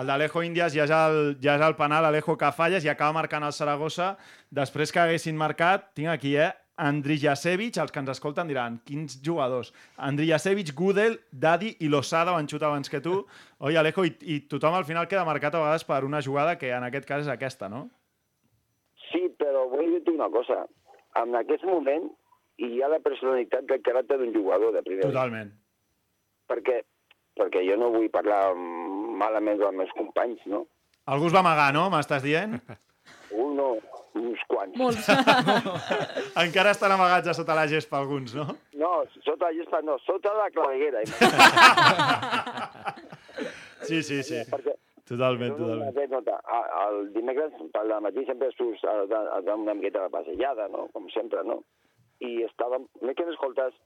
[0.00, 3.16] el d'Alejo Índies ja és el, ja és el penal, Alejo que falles i acaba
[3.16, 4.14] marcant el Saragossa.
[4.52, 6.52] Després que haguessin marcat, tinc aquí, eh?
[6.76, 9.70] Andriy Jasevich, els que ens escolten diran, quins jugadors?
[9.96, 13.22] Andriy Jasevich, Gudel, Dadi i Losada van xutar abans que tu.
[13.64, 16.74] Oi, Alejo, i, i tothom al final queda marcat a vegades per una jugada que
[16.76, 17.86] en aquest cas és aquesta, no?
[19.08, 20.66] Sí, però vull dir-te una cosa.
[21.16, 22.10] En aquest moment
[22.60, 25.06] hi ha la personalitat del caràcter d'un jugador de primer.
[25.08, 25.54] Totalment.
[26.52, 26.82] Perquè,
[27.40, 28.42] perquè jo no vull parlar
[29.16, 30.64] malament dels meus companys, no?
[31.06, 31.86] Algú es va amagar, no?
[31.92, 32.56] M'estàs dient?
[33.30, 33.76] Uno,
[34.18, 34.74] uns quants.
[34.80, 35.06] Molts.
[36.44, 38.46] Encara estan amagats a sota la gespa alguns, no?
[38.78, 38.92] No,
[39.24, 41.04] sota la gespa no, sota la claveguera.
[43.86, 44.38] Sí, sí, sí.
[44.50, 44.72] Perquè
[45.06, 45.92] Totalment, totalment.
[45.92, 46.38] anècdota.
[46.88, 50.88] El dimecres, per la matí, sempre surts a, a, a una miqueta de passejada, no?
[50.96, 51.60] Com sempre, no?
[52.18, 52.88] I estàvem...
[53.04, 53.76] No que m'escoltes?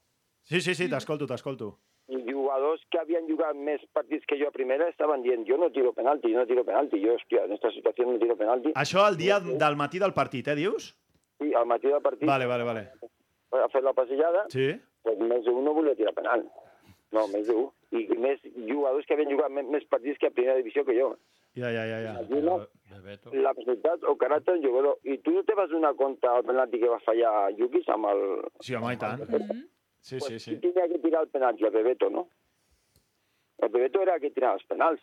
[0.45, 1.79] Sí, sí, sí, t'escolto, t'escolto.
[2.11, 5.69] I jugadors que havien jugat més partits que jo a primera estaven dient jo no
[5.71, 6.99] tiro penalti, jo no tiro penalti.
[7.05, 8.73] Jo, hòstia, en aquesta situació no tiro penalti.
[8.75, 10.91] Això el dia del matí del partit, eh, dius?
[11.41, 12.89] I al matí del partit Vale, vale, vale.
[13.53, 14.73] ha fet la passejada, Sí?
[15.03, 16.45] pues més d'un no volia tirar penal.
[17.13, 17.71] No, més d'un.
[17.93, 21.17] I més jugadors que havien jugat més, més partits que a primera divisió que jo.
[21.57, 22.13] Ja, ja, ja, ja.
[22.23, 22.59] Imagina
[22.91, 23.31] Bebeto.
[23.35, 24.99] la personalitat o caràcter del jugador.
[25.03, 28.21] I tu no te vas donar compte al penalti que va fallar Yukis amb el...
[28.61, 29.25] Sí, home, i tant.
[29.27, 29.65] Sí,
[30.01, 30.57] sí, Pues, sí.
[30.59, 31.65] qui tenia que tirar el penalti?
[31.65, 32.29] El Bebeto, no?
[33.61, 35.01] El Bebeto era el que tirava els penals.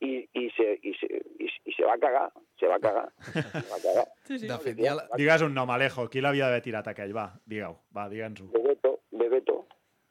[0.00, 1.08] I, i, se, i, se,
[1.42, 2.30] i, i se va cagar.
[2.60, 3.08] Se va cagar.
[3.32, 4.06] Se va cagar.
[4.30, 4.46] Sí, sí.
[4.46, 5.08] De fet, la...
[5.18, 6.04] Digues un nom, Alejo.
[6.08, 7.10] Qui l'havia d'haver tirat aquell?
[7.16, 7.74] Va, digue-ho.
[7.96, 8.46] Va, digue'ns-ho.
[8.54, 9.56] Bebeto, Bebeto.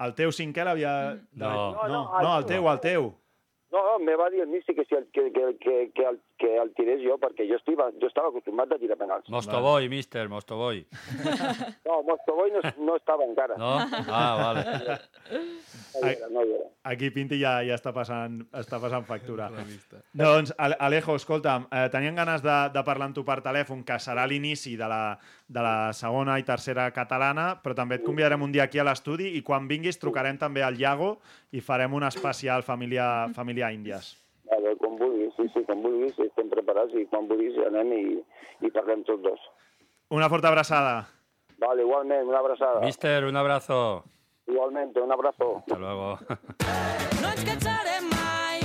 [0.03, 0.91] El teu cinquè l'havia...
[1.39, 1.53] No.
[1.71, 3.07] no, no, no, el teu, el teu.
[3.71, 6.19] No, no, me va dir el Misti que, si el, que, que, que, que, el,
[6.39, 9.27] que el tirés jo, perquè jo, estiva, jo estava acostumat a tirar penals.
[9.29, 10.85] Mostoboy, mister, Mostoboy.
[11.89, 13.57] No, Mostovoy no, no estava encara.
[13.59, 13.73] No?
[14.07, 14.63] Ah, vale.
[15.99, 16.67] No hi era, no hi era.
[16.91, 19.49] Aquí Pinti ja, ja està, passant, està passant factura.
[20.15, 23.99] Doncs, Ale- Alejo, escolta'm, eh, tenien ganes de, de parlar amb tu per telèfon, que
[24.01, 25.01] serà l'inici de, la,
[25.47, 29.33] de la segona i tercera catalana, però també et convidarem un dia aquí a l'estudi
[29.37, 31.17] i quan vinguis trucarem també al Iago
[31.51, 34.13] i farem un especial família, família Índies.
[34.49, 38.03] Vale, com vulguis, sí, sí, com vulguis, estem preparats i quan vulguis anem i,
[38.67, 39.47] i parlem tots dos.
[40.11, 41.07] Una forta abraçada.
[41.59, 42.83] Vale, igualment, una abraçada.
[42.83, 44.03] Mister, un abrazo.
[44.47, 45.57] Igualmente, un abrazo.
[45.59, 46.17] Hasta luego.
[47.21, 48.63] No ens cansarem mai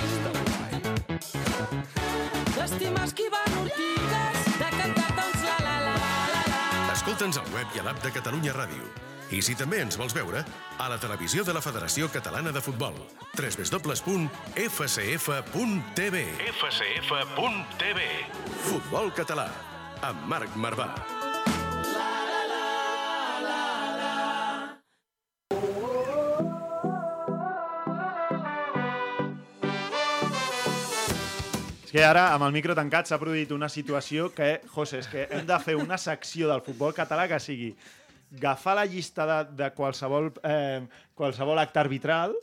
[2.55, 5.97] d'estimar esquivant ortigues, de cantar tots la la la
[6.35, 6.93] la la.
[6.95, 9.04] Escolta'ns al web i a l'app de Catalunya Ràdio.
[9.33, 10.45] I si també ens vols veure,
[10.79, 12.95] a la televisió de la Federació Catalana de Futbol.
[13.39, 14.25] www.fcf.tv
[16.53, 18.01] fcf.tv
[18.69, 19.49] Futbol català,
[20.03, 20.95] amb Marc Marvà.
[31.95, 35.47] Que ara, amb el micro tancat, s'ha produït una situació que, José, és que hem
[35.47, 37.69] de fer una secció del futbol català que sigui
[38.37, 42.35] agafar la llista de, de qualsevol, eh, qualsevol acte arbitral,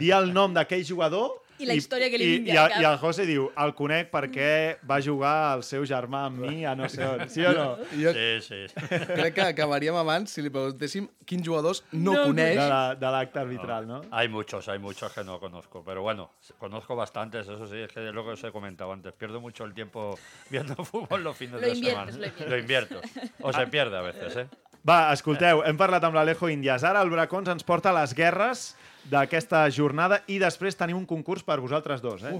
[0.00, 2.74] dir el nom d'aquell jugador I la història que li i, vingui i, cap.
[2.76, 6.74] I el José diu, el conec perquè va jugar el seu germà amb mi a
[6.76, 7.22] no sé on.
[7.32, 7.78] Sí o no?
[7.96, 8.58] Jo Sí, sí.
[8.90, 12.58] crec que acabaríem abans si li preguntéssim quins jugadors no, No coneix.
[12.60, 14.02] De la- de l'acte arbitral, no?
[14.10, 18.06] Hay muchos, hay muchos que no conozco, pero bueno, conozco bastantes, eso sí, es que
[18.06, 19.14] es lo que os he comentado antes.
[19.14, 20.18] Pierdo mucho el tiempo
[20.50, 22.18] viendo fútbol los fines Lo de inviertes, semana.
[22.18, 22.50] lo inviertes.
[22.50, 23.00] Lo invierto.
[23.40, 24.46] O se pierde a veces, ¿eh?
[24.86, 26.84] Va, escolteu, hem parlat amb l'Alejo Índies.
[26.86, 28.68] Ara el Bracons ens porta a les guerres
[29.10, 32.32] d'aquesta jornada i després tenim un concurs per vosaltres dos, eh?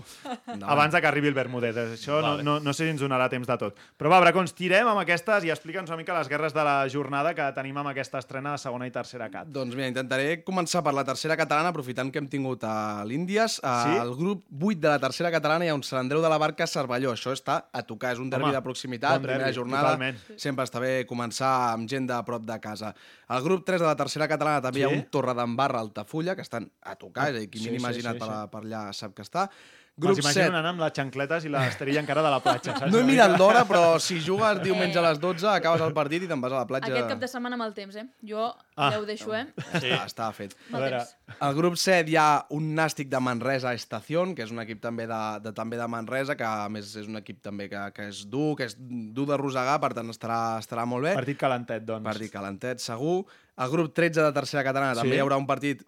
[0.50, 0.64] endavant.
[0.76, 1.76] Abans de que arribi el Bermúdez.
[1.76, 2.42] Això Vale.
[2.42, 3.76] no, no, no sé si ens donarà temps de tot.
[3.98, 7.34] Però va, Bracons, tirem amb aquestes i explica'ns una mica les guerres de la jornada
[7.38, 9.48] que tenim amb aquesta estrena de segona i tercera cat.
[9.52, 13.60] Doncs mira, intentaré començar per la tercera catalana, aprofitant que hem tingut a l'Índies.
[13.62, 13.96] Sí?
[14.00, 16.66] Al grup 8 de la tercera catalana hi ha un Sant Andreu de la Barca
[16.66, 17.12] Cervelló.
[17.14, 19.94] Això està a tocar, és un derbi Home, de proximitat, bon primera derbi, jornada.
[19.94, 20.18] totalment.
[20.40, 22.94] Sempre està bé començar amb gent de prop de casa.
[23.28, 24.88] Al grup 3 de la tercera catalana també hi Sí?
[24.88, 27.84] ha un Torredembarra, Altafulla, que estan a tocar, és a dir, qui Sí, m'hi sí,
[27.84, 28.52] imaginat sí, per, sí.
[28.56, 29.48] per allà sap que està.
[29.96, 32.92] Grup Grup M'imagino 7, anant amb les xancletes i l'esterilla encara de la platja, saps?
[32.92, 36.28] no he mirat l'hora, però si jugues diumenge a les 12, acabes el partit i
[36.28, 36.90] te'n vas a la platja.
[36.92, 38.04] Aquest cap de setmana amb el temps, eh?
[38.20, 38.90] Jo Ah.
[38.92, 39.46] ja ho deixo, eh?
[39.80, 39.88] Sí.
[39.88, 40.52] Està, està fet.
[40.70, 41.00] A veure,
[41.40, 45.06] Al grup 7 hi ha un nàstic de Manresa Estación, que és un equip també
[45.08, 48.26] de, de, també de Manresa, que a més és un equip també que, que és
[48.28, 51.14] dur, que és dur de rosegar, per tant estarà, estarà molt bé.
[51.16, 52.04] partit calentet, doncs.
[52.04, 53.24] Partit calentet, segur.
[53.56, 55.00] Al grup 13 de tercera catalana Sí?
[55.06, 55.86] també hi haurà un partit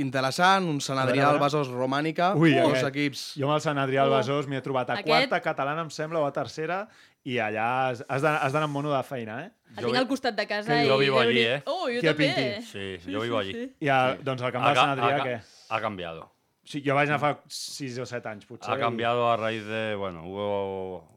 [0.00, 1.44] interessant, un Sant A Adrià a al veure.
[1.46, 2.88] Besòs Romànica, Ui, dos aquest.
[2.88, 3.22] equips...
[3.38, 4.16] Jo amb el Sant Adrià al Oh.
[4.16, 6.86] Besòs m'hi he trobat a Aquest- quarta catalana, em sembla, o a tercera,
[7.24, 9.50] i allà has, has d'anar amb mono de feina, eh?
[9.76, 10.88] El Jo tinc al costat de casa Que i...
[10.88, 11.62] jo vivo allí, eh?
[11.66, 12.30] Oh, jo a també.
[12.32, 12.66] Pinti?
[12.70, 13.52] Sí, yo vivo allí.
[13.84, 15.36] I el, doncs el camp del Sant Adrià, què?
[15.68, 16.30] ha cambiado.
[16.68, 18.70] Sí, jo vaig anar fa 6 o 7 anys, potser.
[18.72, 21.08] Ha i- cambiado a raíz de, bueno, hubo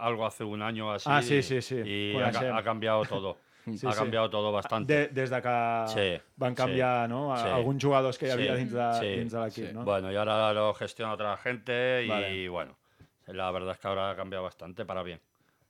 [0.00, 1.08] algo hace un año así.
[1.10, 3.36] Ah, sí, sí, sí, Y ha, ha cambiado todo.
[3.78, 3.98] Sí, ha sí.
[3.98, 4.92] cambiado todo bastante.
[4.92, 7.48] De, des de que Sí, van canviar no, a, sí.
[7.48, 9.72] alguns jugadors que hi havia Sí, dins de, de l'equip, sí.
[9.74, 9.84] no?
[9.84, 12.48] Bueno, y ahora lo gestiona otra gente y Vale.
[12.48, 12.76] bueno,
[13.26, 15.20] la verdad es que ahora ha cambiado bastante para bien,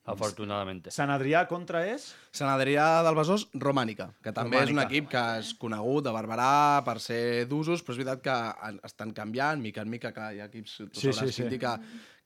[0.04, 0.90] afortunadamente.
[0.90, 2.06] Sant Adrià contra és?
[2.32, 4.88] Sant Adrià del Besòs, Romànica, que també és un Romànica.
[4.88, 9.60] equip que és conegut de Barberà per ser d'usos, però és veritat que estan canviant,
[9.60, 11.58] mica en mica, que hi ha equips, tu Sí, sabràs, sí, sí.
[11.58, 11.74] Que,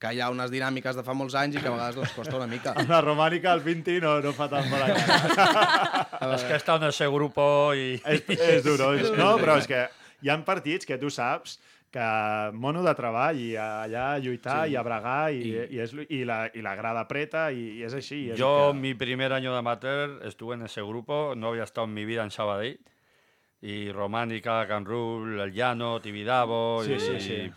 [0.00, 2.36] que hi ha unes dinàmiques de fa molts anys i que a vegades doncs, costa
[2.36, 2.74] una mica.
[2.80, 6.34] Amb la romànica el Pinti no, no fa tan bona cara.
[6.34, 8.00] Es que estado en ese grupo y...
[8.04, 9.36] és, és duro, és, no?
[9.40, 9.86] Però és que
[10.24, 11.58] hi ha partits que tu saps
[11.94, 12.06] que
[12.58, 14.72] mono de treball i allà a lluitar sí.
[14.72, 17.84] i a bregar i, i, i, és, i, la, i la grada preta i, i
[17.86, 18.24] és així.
[18.24, 18.80] i És Yo, que...
[18.80, 22.24] mi primer año de amateur, estuve en ese grupo, no había estado en mi vida
[22.24, 22.80] en Sabadell.
[23.62, 26.82] Y Románica, Canrul, El Llano, Tibidabo.
[26.84, 27.52] Sí, y, sí, sí.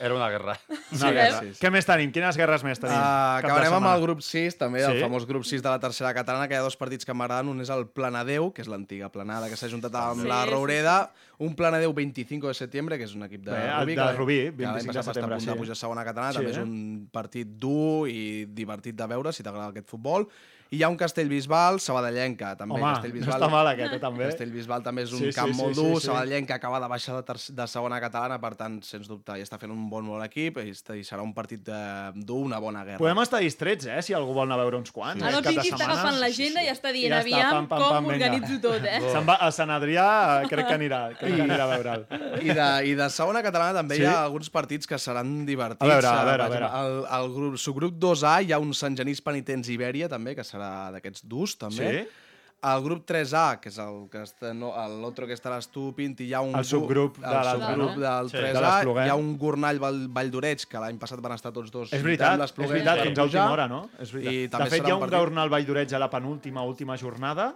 [0.00, 0.58] Era una guerra.
[0.68, 1.40] Una Sí, guerra.
[1.40, 1.60] sí, sí.
[1.64, 2.10] Què més tenim?
[2.12, 2.96] Quines guerres més tenim?
[2.96, 4.90] Uh, acabarem amb el grup 6, també, Sí?
[4.92, 7.48] el famós grup 6 de la tercera catalana, que hi ha dos partits que m'agraden.
[7.48, 10.50] Un és el Planadeu, que és l'antiga Planada, que s'ha juntat amb Sí, la sí,
[10.50, 11.12] Roureda.
[11.38, 13.94] Un Planadeu 25 de setembre, que és un equip de Bé, Rubí.
[13.94, 15.58] de que- Rubí, que 25 l'any de setembre, està a punt de sí.
[15.58, 16.32] pujar a segona catalana.
[16.32, 16.52] Sí, també eh?
[16.54, 20.28] és un partit dur i divertit de veure, si t'agrada aquest futbol.
[20.74, 22.74] I hi ha un Castellbisbal, Sabadellenca, també.
[22.74, 24.24] Home, no Castellbisbal, està mal aquest, eh, també.
[24.28, 26.06] Castellbisbal també és un Sí, sí, camp sí, molt sí, dur, sí.
[26.08, 29.70] Sabadellenca acaba de baixar de, de segona catalana, per tant, sens dubte, ja està fent
[29.72, 32.98] un bon, bon equip i, està- i serà un partit eh, dur, una bona guerra.
[32.98, 35.22] Podem estar distrets, eh, si algú vol anar a veure uns quants.
[35.22, 36.00] Aquest el cap de Pinti està setmana.
[36.00, 38.30] agafant l'agenda i està dient, Ja està, aviam, pam, pam, com pam, vinga.
[38.32, 39.00] m'organitzo tot, eh?
[39.12, 40.08] Se'n va a Sant Adrià,
[40.42, 42.06] eh, crec que anirà, crec que anirà a veure'l.
[42.42, 44.02] I de, I de segona catalana també Sí?
[44.02, 45.84] hi ha alguns partits que seran divertits.
[45.84, 46.68] A veure, a Eh, veure, a veure.
[46.80, 50.63] El, el grup, subgrup 2A hi ha un Sant Genís Penitents Ibèria, també, que serà
[50.94, 51.88] d'aquests durs, també.
[51.90, 52.20] Sí?
[52.64, 56.32] El grup 3A, que és el que està, no, l'altre que estaràs tu, Pinti, hi
[56.32, 56.54] ha un...
[56.56, 58.38] El subgrup de subgrup del Sí.
[58.38, 59.04] 3A, De l'Espluguem.
[59.04, 61.92] hi ha un Gornall Vall, Valldoreix, que l'any passat van estar tots dos.
[61.92, 63.82] És veritat, és veritat, fins a última hora, no?
[64.00, 64.32] És veritat.
[64.32, 67.50] I de fet, hi ha un un partit- Gornal Valldoreig a la penúltima, última jornada,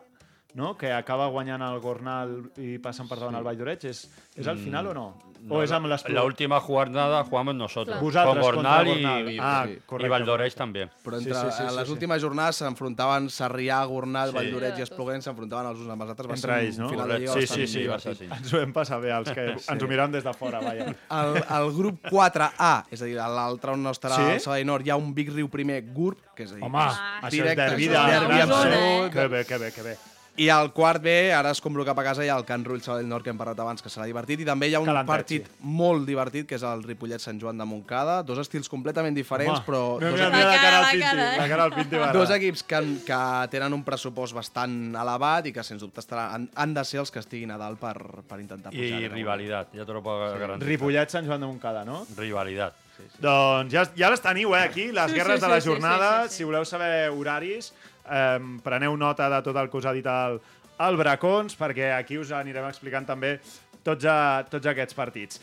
[0.60, 0.76] no?
[0.76, 3.84] que acaba guanyant el Gornal i passen per davant el Valldoreig.
[3.88, 5.06] És, és al final o no?
[5.48, 6.24] O és amb En la l'Espluguem?
[6.24, 7.96] última jornada jugamos nosotros.
[7.98, 8.05] Claro.
[8.05, 9.31] Vosaltres con contra Gornal y, Gornal.
[9.33, 9.79] y- Ah, sí.
[9.87, 10.09] correcte.
[10.09, 10.90] Valdoreig también.
[11.05, 11.92] Però Sí, entre sí, sí, en sí, les sí.
[11.92, 14.37] últimes jornades s'enfrontaven Sarrià, Gornal, Sí.
[14.37, 14.83] Valldoreix i Sí.
[14.83, 16.29] Espluguem, s'enfrontaven els uns amb els altres.
[16.31, 16.88] Va Entre ells, no?
[16.90, 18.24] Final de Lliga Sí, sí, sí, va ser así.
[18.24, 20.94] Ens ho vam passar bé, els que ens ho mirem des de fora, vaja.
[21.11, 24.22] El, el grup 4A, és a dir, l'altre on no estarà Sí?
[24.35, 26.79] el Sabadell Nord, hi ha un Vic Riu primer GURB, que és a dir, Home,
[26.79, 27.20] Ah.
[27.22, 27.96] això és Directe, derbi de...
[27.96, 29.12] absolut.
[29.12, 29.96] Que bé, que bé, que bé.
[30.38, 32.81] I al quart B, ara es compro cap a casa, hi ha el Can Rull
[32.81, 35.09] Sabadell Nord, que hem parlat abans, que serà divertit, i també hi ha un Calentet,
[35.11, 35.57] partit sí.
[35.66, 39.98] molt divertit, que és el Ripollet Sant Joan de Montcada, dos estils completament diferents, però
[39.98, 42.62] Mira, dos, mira, equips, mira la cara al Pinti, la cara al Pinti dos equips
[42.62, 43.20] que, que
[43.51, 47.11] tenen un pressupost bastant elevat i que, sens dubte, estaran, han, han de ser els
[47.11, 47.96] que estiguin a dalt per,
[48.29, 49.03] per intentar pujar.
[49.03, 50.68] Y rivalidad, ya te lo puedo garantizar.
[50.68, 52.07] Ripollet, Sant Joan de Montcada, no?
[52.16, 52.72] Rivalidad.
[52.96, 53.18] Sí, sí.
[53.22, 55.68] Doncs ja, ja les teniu, eh, aquí, les Sí, guerres sí, de la sí, sí,
[55.68, 56.09] jornada.
[56.22, 56.37] sí, sí, sí.
[56.38, 57.72] Si voleu saber horaris,
[58.08, 60.40] eh, preneu nota de tot el que us ha dit el,
[60.88, 63.36] el Bracons, perquè aquí us anirem explicant també
[63.84, 65.40] tots, a, tots aquests partits.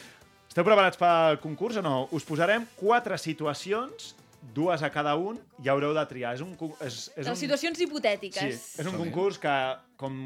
[0.49, 1.95] Esteu preparats pel concurs o no?
[2.15, 4.13] Us posarem quatre situacions,
[4.55, 6.35] dues a cada un, i haureu de triar.
[6.37, 8.61] És un, és, és Les un, situacions sí, hipotètiques.
[8.79, 9.55] és un concurs que,
[9.99, 10.19] com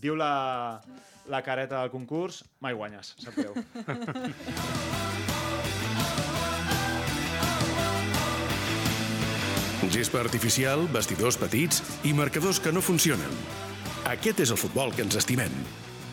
[0.00, 0.80] diu la,
[1.28, 3.52] la careta del concurs, mai guanyes, sapeu.
[9.94, 13.30] Gespa artificial, vestidors petits i marcadors que no funcionen.
[14.10, 15.52] Aquest és el futbol que ens estimem.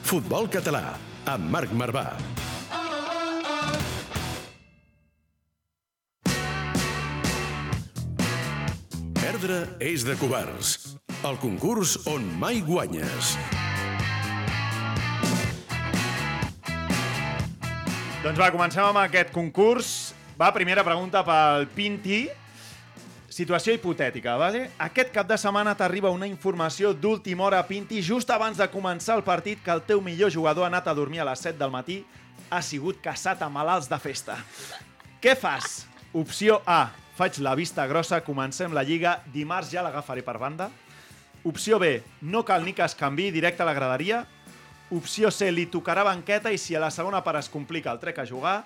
[0.06, 2.04] Futbol català, amb Marc Marvà.
[9.18, 10.76] Perdre és de covards.
[11.26, 13.32] El concurs on mai guanyes.
[18.22, 20.14] Doncs va, comencem amb aquest concurs.
[20.38, 22.28] Va, primera pregunta pel Pinti.
[23.32, 24.66] Situació hipotètica, vale?
[24.84, 29.24] Aquest cap de setmana t'arriba una informació d'última hora, Pinti, just abans de començar el
[29.24, 32.02] partit que el teu millor jugador ha anat a dormir a les 7 del matí
[32.52, 34.36] ha sigut caçat a malalts de festa.
[35.24, 35.86] Què fas?
[36.12, 36.92] Opció A.
[37.16, 40.68] Faig la vista grossa, comencem la lliga, dimarts ja l'agafaré per banda.
[41.48, 42.02] Opció B.
[42.22, 44.26] No cal ni que es canvi directe a la graderia.
[44.92, 48.20] Opció C, li tocarà banqueta i si a la segona part es complica el trec
[48.20, 48.66] a jugar.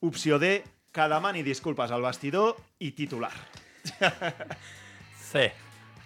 [0.00, 0.60] Opció D,
[0.94, 3.34] que demani disculpes al vestidor i titular.
[5.32, 5.52] C,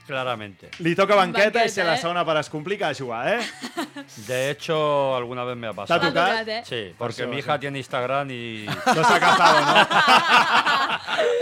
[0.06, 0.70] claramente.
[0.78, 2.22] Li toca banqueta, i si a la Banqueta, eh?
[2.24, 3.40] segona es complica a jugar, eh?
[4.28, 6.00] De hecho, alguna vez me ha pasado.
[6.00, 6.30] T'ha tocat?
[6.30, 6.62] tocat, eh?
[6.64, 7.38] Sí, porque mi sí.
[7.40, 8.66] hija tiene Instagram y...
[8.96, 9.86] No s'ha casado, no?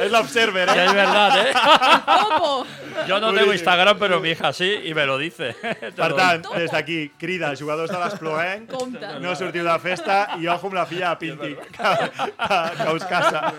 [0.01, 0.85] és l'observer, Sí, eh?
[0.85, 1.53] es verdad, ¿eh?
[3.07, 5.55] Yo no tengo Instagram, pero mi hija sí y me lo dice.
[5.55, 9.21] Te Per tant, des d'aquí, crida, jugadors de Compte.
[9.21, 13.05] no sortiu de festa i ojo amb la filla de Pinti, que, que, que us
[13.05, 13.53] casa.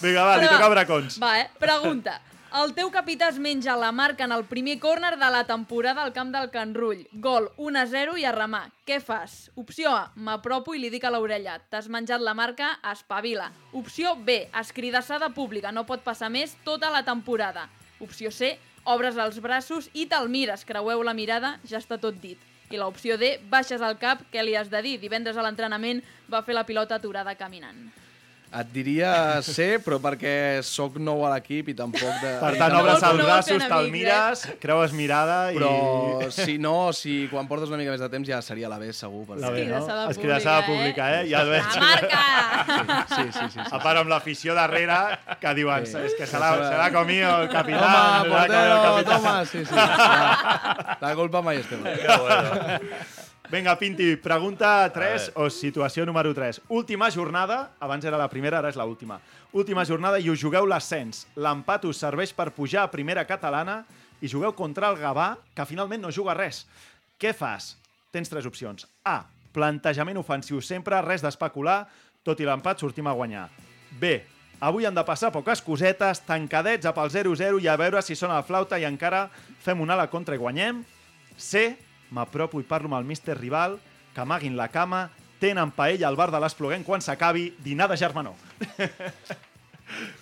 [0.00, 1.18] Vinga, va, li toca Bracons.
[1.18, 1.46] Va, eh?
[1.58, 2.20] Pregunta.
[2.58, 6.14] El teu capità es menja la marca en el primer córner de la temporada al
[6.14, 7.02] camp del Can Rull.
[7.12, 8.70] Gol 1-0 i a remar.
[8.88, 9.50] Què fas?
[9.60, 11.58] Opció A, m'apropo i li dic a l'orella.
[11.68, 13.50] T'has menjat la marca, espavila.
[13.76, 17.68] Opció B, escridassada pública, no pot passar més tota la temporada.
[18.00, 18.54] Opció C,
[18.88, 20.64] obres els braços i te'l mires.
[20.64, 22.40] Creueu la mirada, ja està tot dit.
[22.72, 24.98] I l'opció D, baixes al cap, què li has de dir?
[25.02, 26.00] Divendres a l'entrenament
[26.32, 27.90] va fer la pilota aturada caminant.
[28.48, 32.00] Et diria C, però perquè sóc nou a l'equip i tampoc...
[32.22, 32.30] De...
[32.40, 35.58] Per tant, tampoc- obres no els braços, te'l mires, creues mirada i...
[35.58, 38.88] Però si no, si quan portes una mica més de temps ja seria la B,
[38.96, 39.26] segur.
[39.28, 39.82] Per La B, no?
[40.08, 41.28] Escridassada pública, pública, eh?
[41.28, 41.76] Ja el veig.
[41.76, 43.04] La marca!
[43.12, 43.52] Sí, sí, sí.
[43.58, 43.68] sí.
[43.68, 44.96] A part amb l'afició darrere,
[45.44, 46.00] que diuen, Sí.
[46.08, 49.74] és que se l'ha comido el comido el portero, toma, sí, sí.
[49.76, 51.92] La, la culpa mai és teva.
[52.00, 53.27] Qué bueno.
[53.50, 55.32] Vinga, Pinti, pregunta 3 veure.
[55.40, 56.60] o situació número 3.
[56.68, 59.22] Última jornada, abans era la primera, ara és l'última.
[59.56, 61.26] Última jornada i us jugueu l'ascens.
[61.34, 63.86] L'empat us serveix per pujar a primera catalana
[64.20, 66.66] i jugueu contra el Gavà, que finalment no juga res.
[67.16, 67.78] Què fas?
[68.12, 68.84] Tens tres opcions.
[69.08, 69.22] A.
[69.56, 71.86] Plantejament ofensiu sempre, res d'especular,
[72.22, 73.48] tot i l'empat sortim a guanyar.
[73.96, 74.18] B.
[74.60, 78.42] Avui han de passar poques cosetes, tancadets a pel 0-0 i a veure si sona
[78.42, 79.30] la flauta i encara
[79.64, 80.84] fem una a la contra i guanyem.
[81.38, 81.78] C.
[82.10, 83.78] M'apropo i parlo amb el míster rival,
[84.14, 88.34] que amaguin la cama, tenen paella al bar de l'Espluguent quan s'acabi, dinar de germanor.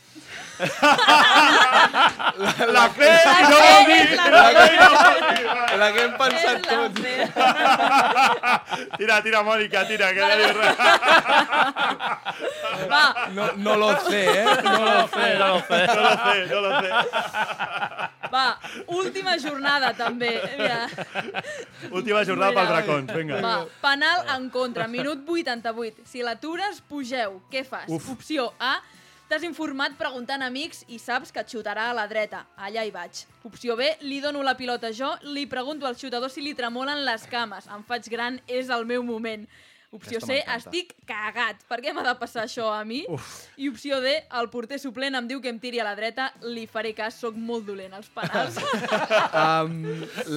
[2.73, 4.09] la fe La no vol dir!
[4.16, 5.47] la La no vol dir!
[5.47, 5.66] va.
[5.77, 7.01] La que hem pensat la tots.
[8.97, 10.77] Tira, tira, Mònica, tira, que no dius res.
[12.90, 13.05] Va,
[13.37, 14.47] No, no lo sé, eh?
[14.64, 15.27] No lo sé.
[15.38, 15.81] No lo sé.
[15.87, 16.90] No lo sé, no lo sé.
[18.33, 18.47] va,
[18.87, 20.33] última jornada també.
[20.59, 20.81] Mira.
[21.90, 22.61] Última jornada Mira.
[22.62, 23.40] pels racons, vinga.
[23.45, 26.03] Va, penal en contra, minut 88.
[26.09, 27.40] Si l'atures, pugeu.
[27.53, 27.87] Què fas?
[27.88, 28.09] Uf.
[28.16, 28.79] Opció A,
[29.28, 32.44] t'has informat preguntant a amics i saps que et xutarà a la dreta.
[32.56, 33.24] Allà hi vaig.
[33.48, 37.26] Opció B, li dono la pilota jo, li pregunto al xutador si li tremolen les
[37.30, 37.66] cames.
[37.72, 39.46] Em faig gran, és el meu moment.
[39.94, 41.61] Opció Aquesta C, estic cagat.
[41.70, 43.05] Per què m'ha de passar això a mi?
[43.09, 43.46] Uf.
[43.57, 46.66] I opció D, el porter suplent em diu que em tiri a la dreta, li
[46.66, 48.59] faré cas, sóc molt dolent als penals.
[49.37, 49.85] Um,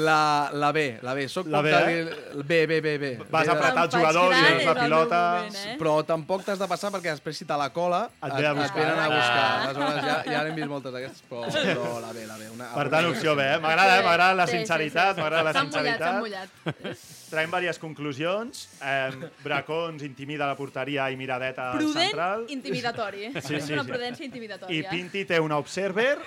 [0.06, 1.28] la, la B, la B.
[1.32, 2.16] Soc La B, eh?
[2.46, 3.10] B, B, B, B.
[3.32, 5.20] Vas apretar el jugador, és la pilota...
[5.40, 5.76] moment, eh?
[5.80, 8.52] Però tampoc t'has de passar perquè després si te la cola Et buscar.
[8.66, 9.46] et venen a buscar.
[9.46, 9.70] Ah.
[9.70, 12.50] Aleshores ja, ja n'hem vist moltes d'aquestes, però, però la B, la B.
[12.54, 13.58] Una, Per tant, opció B, eh?
[13.64, 14.04] M'agrada, eh?
[14.06, 15.22] M'agrada la Sí, sí, sinceritat, sí.
[15.24, 16.22] m'agrada la S'ha mullat, s'ha sinceritat.
[16.22, 17.18] mullat.
[17.30, 18.64] Traiem diverses conclusions.
[18.82, 22.46] Eh, Bracons intimida la porteria i miradeta al Prudent, central.
[22.50, 23.28] intimidatori.
[23.42, 23.92] Sí, És sí, una sí.
[23.92, 24.90] prudència I intimidatòria.
[24.90, 26.18] Pinti té una observer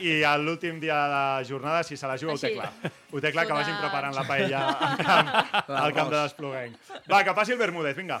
[0.00, 2.58] i a l'últim dia de la jornada, si se la juga, ho té Així.
[2.58, 2.92] clar.
[3.12, 5.32] Ho té clar que vagin preparant la paella al camp,
[5.68, 6.76] al camp de l'Espluguenc.
[7.10, 8.20] Va, que passi el Bermúdez, vinga.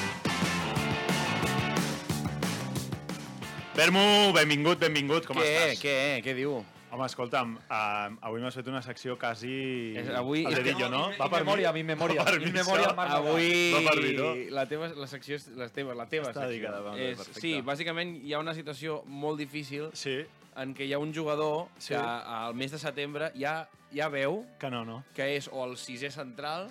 [3.81, 5.79] Bermu, benvingut, benvingut, com què, estàs?
[5.81, 6.51] Què, què diu?
[6.93, 9.53] Home, escolta'm, uh, avui m'has fet una secció quasi...
[9.97, 10.43] És, avui...
[10.45, 10.99] a dedillo, no?
[11.17, 12.21] Va per memòria, mi memòria.
[12.21, 12.91] Va per mi memòria?
[12.99, 14.27] Marc Avui Va per mi, no?
[14.53, 16.51] la, teva, la secció és la teva, la teva Està secció.
[16.51, 17.41] dedicada, és, perfecte.
[17.41, 20.19] sí, bàsicament hi ha una situació molt difícil sí.
[20.61, 21.95] en què hi ha un jugador Sí.
[21.95, 23.55] que al mes de setembre ja,
[23.97, 25.01] ja veu que, no, no.
[25.17, 26.69] que és o el sisè central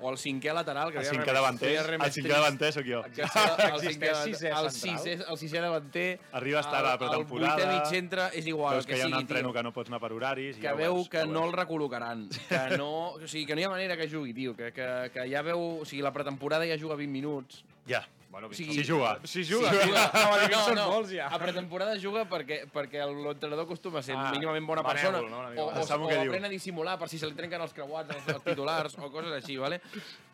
[0.00, 0.92] o el cinquè lateral.
[0.92, 1.70] Que El cinquè davanter.
[1.78, 3.02] El cinquè davanter sóc jo.
[3.04, 3.12] El,
[3.72, 6.06] el, cinquè, sisè el, sisè, el sisè davanter...
[6.32, 7.54] Arriba a estar a la el- pretemporada.
[7.54, 9.56] El vuitè mig centre és igual, Veus el que, que hi ha un entreno tio.
[9.58, 10.56] que no pots anar per horaris.
[10.56, 13.64] i que ja veu que no el recol·locaran, que, no, o sigui, que no hi
[13.64, 15.80] ha manera que jugui, tio, que, que, que ja veu...
[15.82, 17.64] O sigui, la pretemporada ja juga 20 minuts.
[17.88, 18.04] Ja.
[18.30, 19.18] Bueno, o sigui, si juga.
[19.24, 20.10] Si juga, Si si juga.
[20.12, 21.28] No, no, són no, molts, ja.
[21.32, 25.22] A pretemporada juga perquè, perquè l'entrenador acostuma a ser Ah, mínimament bona benèvol, persona
[25.56, 25.62] no?
[25.62, 26.30] O, o, o, Què o diu?
[26.32, 29.32] aprèn a dissimular per si se li trenquen els creuats als, als titulars o coses
[29.32, 29.80] així, ¿vale?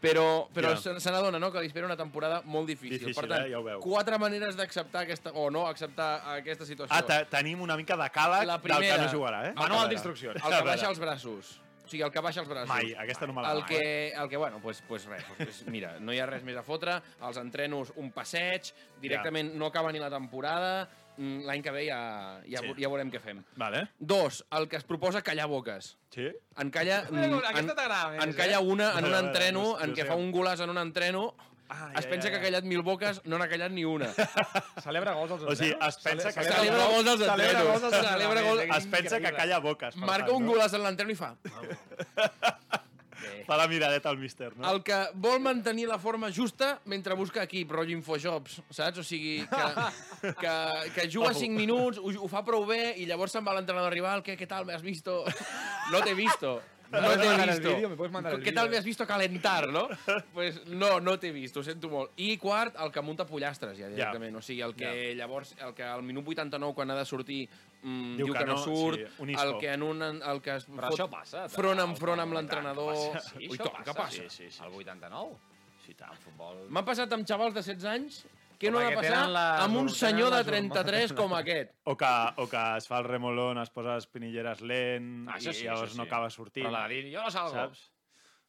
[0.03, 0.76] però, però Ja.
[0.76, 1.53] se, se n'adona no?
[1.53, 2.99] que li espera una temporada molt difícil.
[2.99, 3.51] Difícil, per tant, eh?
[3.55, 3.80] Ja ho veu.
[3.80, 6.92] quatre maneres d'acceptar aquesta, o no acceptar aquesta situació.
[6.95, 9.55] Ah, te- tenim una mica de càleg La del que primera, no jugarà, eh?
[9.55, 10.40] que- veure.
[10.45, 11.61] El A que baixa els braços.
[11.85, 12.68] O sigui, el que baixa els braços.
[12.70, 15.99] Mai, aquesta no me la el que, el que, bueno, pues, pues res, pues, mira,
[16.01, 18.70] no hi ha res més a fotre, els entrenos un passeig,
[19.03, 22.72] directament no acaba ni la temporada, mm, l'any que ve ja, ja, Sí.
[22.80, 23.43] ja veurem què fem.
[23.57, 23.89] Vale.
[23.99, 25.99] Dos, el que es proposa callar boques.
[26.09, 26.30] Sí?
[26.57, 28.64] En calla, mm, aquesta en, t'agrada més, en calla eh?
[28.64, 31.35] una en un entreno, no- en què fa un golaç en un entreno,
[31.69, 32.45] Ah, es ja, pensa ja, que ha ja.
[32.51, 34.11] callat mil boques, no n'ha callat ni una.
[34.85, 36.45] Celebra gols als O sigui, es pensa que...
[36.45, 37.71] Celebra gols als Celebra entrenos.
[37.71, 38.65] gols als Celebra gols...
[38.77, 39.97] Es pensa que calla boques.
[39.97, 40.53] Marca tant, un no?
[40.53, 41.35] golaç en l'entreno i fa...
[43.45, 44.65] Fa la miradeta al míster, no?
[44.71, 49.01] El que vol mantenir la forma justa mentre busca equip, rotllo Infojobs, saps?
[49.01, 50.55] O sigui, que, que,
[50.97, 51.41] que juga Ojo.
[51.41, 54.49] 5 minuts, ho, ho fa prou bé i llavors se'n va l'entrenador rival, què, què
[54.49, 55.23] tal, me has visto?
[55.93, 56.59] No t'he visto.
[56.91, 57.74] No ¿Me puedes t'he mandar el visto.
[57.74, 57.89] vídeo?
[57.89, 59.89] ¿Me mandar el ¿Qué tal me has visto calentar, no?
[60.35, 62.12] pues no, no t'he vist, ho sento molt.
[62.16, 64.37] I quart, el que munta pollastres, ja, directament.
[64.37, 67.49] O sigui, el que llavors, el que al minut 89, quan ha de sortir,
[67.82, 70.03] mm, Diu diu, que que, no, no, surt, sí, el que en un...
[70.03, 72.95] El que es Però això passa, front en front amb l'entrenador...
[72.95, 73.24] passa.
[73.32, 74.28] Sí, Ui, això tant, que passa?
[74.28, 74.62] Sí, sí, sí.
[74.64, 75.35] El 89?
[75.87, 76.64] Sí, tant, futbol...
[76.70, 78.24] M'ha passat amb xavals de 16 anys
[78.61, 81.73] què no ha de passar les amb un senyor de tenen les 33 com aquest?
[81.85, 85.53] O que, o que es fa el remolón, es posa les pinilleres lent Ah, això
[85.53, 85.99] sí, i llavors sí.
[85.99, 86.67] no acaba sortint.
[86.67, 87.55] Però la de dir, jo no salgo.
[87.55, 87.91] Saps?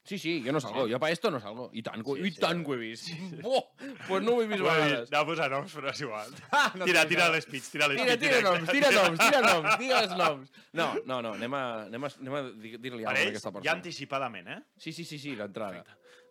[0.05, 1.71] Sí, sí, jo no salgo, jo pa esto no salgo.
[1.73, 2.39] I tant, que, Sí, i sí.
[2.39, 3.07] tant que ho he vist.
[3.41, 3.63] Buah,
[4.07, 5.09] pues no ho he vist Ho vegades.
[5.09, 6.29] anava a posar noms, però és igual.
[6.77, 7.33] no tira, tira cap.
[7.33, 8.19] l'espeech, tira Tira, l'espeech.
[8.21, 8.51] tira directe.
[8.51, 10.51] noms, tira noms, tira noms, digues noms.
[10.77, 13.49] No, no, no, anem a, anem a, anem a dir- dir-li alguna cosa a aquesta
[13.49, 13.75] ja persona.
[13.79, 14.59] anticipadament, eh?
[14.77, 15.81] Sí, sí, sí, sí, d'entrada.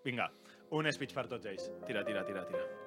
[0.07, 0.31] Vinga,
[0.71, 1.67] un speech per tots ells.
[1.85, 2.84] Tira, tira, tira, tira.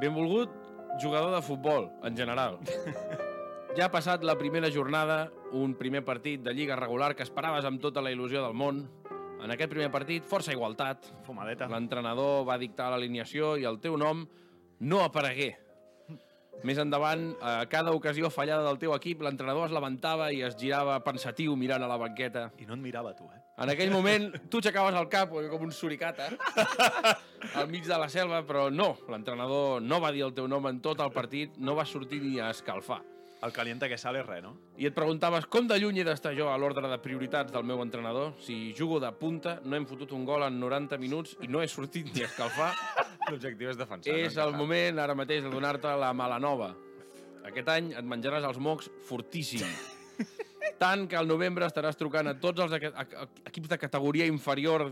[0.00, 0.52] Benvolgut
[0.98, 2.58] jugador de futbol, en general.
[3.76, 7.78] Ja ha passat la primera jornada, un primer partit de lliga regular que esperaves amb
[7.78, 8.80] tota la il·lusió del món.
[9.44, 11.06] En aquest primer partit, força igualtat.
[11.22, 11.68] Fumadeta.
[11.70, 14.24] L'entrenador va dictar l'alineació i el teu nom
[14.80, 15.52] no aparegué.
[16.66, 20.98] Més endavant, a cada ocasió fallada del teu equip, l'entrenador es levantava i es girava
[21.06, 22.48] pensatiu mirant a la banqueta.
[22.58, 23.44] I no et mirava tu, eh?
[23.62, 26.32] En aquell moment, tu aixecaves el cap com un suricata
[27.54, 30.80] al mig de la selva, però no, l'entrenador no va dir el teu nom en
[30.84, 33.02] tot el partit, no va sortir ni a escalfar.
[33.40, 34.56] El caliente que sale res, no?
[34.82, 37.78] I et preguntaves com de lluny he d'estar jo a l'ordre de prioritats del meu
[37.84, 38.32] entrenador.
[38.42, 41.68] Si jugo de punta, no hem fotut un gol en 90 minuts i no he
[41.70, 42.72] sortit ni a escalfar.
[43.30, 44.16] L'objectiu és defensar.
[44.26, 46.72] És el moment ara mateix de donar-te la mala nova.
[47.46, 49.62] Aquest any et menjaràs els mocs fortíssim.
[50.82, 54.88] Tant que al novembre estaràs trucant a tots els equips de categoria inferior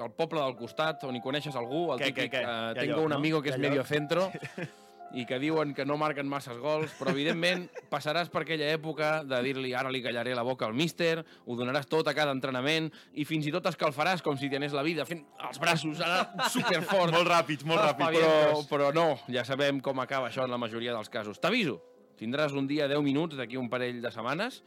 [0.00, 2.44] del poble del costat, on hi coneixes algú, el Què, típic, què, què?
[2.44, 3.22] eh, Què tengo lloc, un no?
[3.22, 4.30] amigo que és medio centro,
[5.10, 9.40] i que diuen que no marquen masses gols, però evidentment passaràs per aquella època de
[9.42, 12.86] dir-li ara li callaré la boca al míster, ho donaràs tot a cada entrenament
[13.18, 17.10] i fins i tot escalfaràs com si tenés la vida fent els braços ara superforts.
[17.16, 18.20] Molt ràpids, molt ràpids.
[18.20, 21.42] Però, però no, ja sabem com acaba això en la majoria dels casos.
[21.42, 21.80] T'aviso,
[22.20, 24.62] tindràs un dia 10 minuts d'aquí un parell de setmanes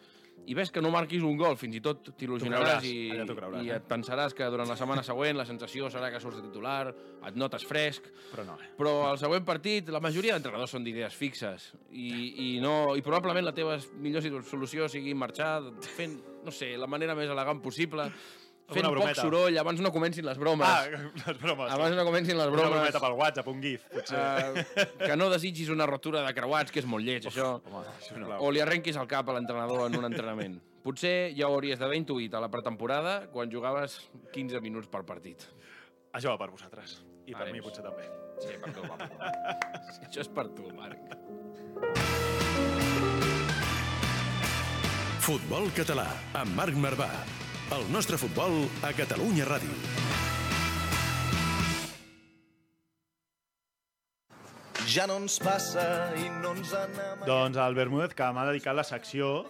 [0.45, 3.77] i ves que no marquis un gol, fins i tot t'il·lusionaràs i, i eh?
[3.77, 7.39] et pensaràs que durant la setmana següent la sensació serà que surts de titular, et
[7.39, 8.69] notes fresc, Però no, eh?
[8.77, 13.47] però al següent partit la majoria d'entrenadors són d'idees fixes i, i, no, i probablement
[13.47, 15.55] la teva millor solució sigui marxar
[15.95, 18.09] fent, no sé, la manera més elegant possible
[18.73, 19.21] fent poc brometa.
[19.21, 20.67] soroll, abans no comencin les bromes.
[20.67, 20.85] Ah,
[21.27, 21.71] les bromes.
[21.71, 22.73] Abans no comencin les Una bromes.
[22.75, 24.19] brometa pel WhatsApp, un gif, potser.
[24.19, 27.55] Uh, que no desitgis una rotura de creuats, que és molt lleig, això.
[28.07, 28.39] sisplau.
[28.43, 30.59] O li arrenquis el cap a l'entrenador en un entrenament.
[30.83, 34.01] Potser ja ho hauries d'haver intuït a la pretemporada quan jugaves
[34.33, 35.45] 15 minuts per partit.
[36.13, 36.99] Això va per vosaltres.
[37.25, 38.03] I per Vale, mi potser també.
[38.43, 38.97] Sí, per tu, va.
[40.09, 40.99] Això és per tu, Marc.
[45.23, 47.07] Futbol català, amb Marc Marvà.
[47.71, 49.73] El nostre futbol a Catalunya Ràdio.
[54.93, 55.85] Ja no ens passa
[56.19, 57.23] i no ens n'amaguem.
[57.25, 59.45] Doncs el Bermúdez que m'ha dedicat la secció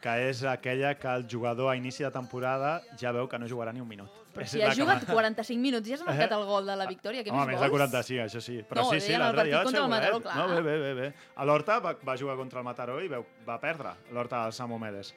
[0.00, 3.72] que és aquella que el jugador a inici de temporada ja veu que no jugarà
[3.74, 4.08] ni un minut.
[4.32, 6.34] Però És si ha la que jugat m'ha- 45 minuts i has marcat Eh?
[6.38, 7.72] el gol de la victòria, què Home, més més de vols?
[7.72, 8.62] 45, això sí.
[8.68, 9.88] Però No, sí, sí, en el l'altre dia contra el.
[9.90, 10.36] Mataró, clar.
[10.36, 11.14] No, bé, bé, bé, bé.
[11.34, 14.78] A l'Horta va, va jugar contra el Mataró i veu, va perdre, l'Horta del Samu
[14.78, 15.12] Medes.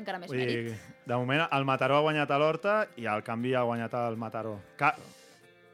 [0.00, 0.70] Encara més Vull mèrit.
[0.70, 0.76] dir,
[1.06, 4.58] de moment el Mataró ha guanyat a l'Horta i el canvi ha guanyat el Mataró.
[4.80, 4.94] Ca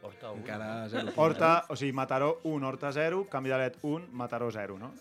[0.07, 0.39] Horta, un.
[0.39, 4.77] Encara 0 Horta, o sigui, Mataró 1, Horta 0, canvi de let 1, Mataró 0,
[4.79, 4.93] no?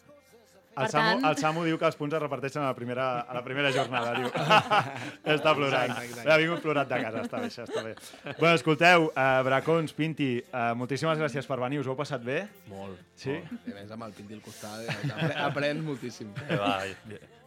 [0.76, 3.32] El Samu, tant- el Samu diu que els punts es reparteixen a la primera, a
[3.32, 4.26] la primera jornada, diu.
[5.36, 5.88] està plorant.
[5.88, 6.32] Exacte, exacte.
[6.34, 7.94] Ha vingut plorat de casa, està bé, això està bé.
[8.38, 12.42] Bueno, escolteu, uh, Bracons, Pinti, uh, moltíssimes gràcies per venir, us ho heu passat bé?
[12.68, 13.00] Molt.
[13.16, 13.38] Sí?
[13.38, 16.34] I a més, amb el Pinti al costat, eh, apre- aprens moltíssim.
[16.44, 16.74] Eh, va,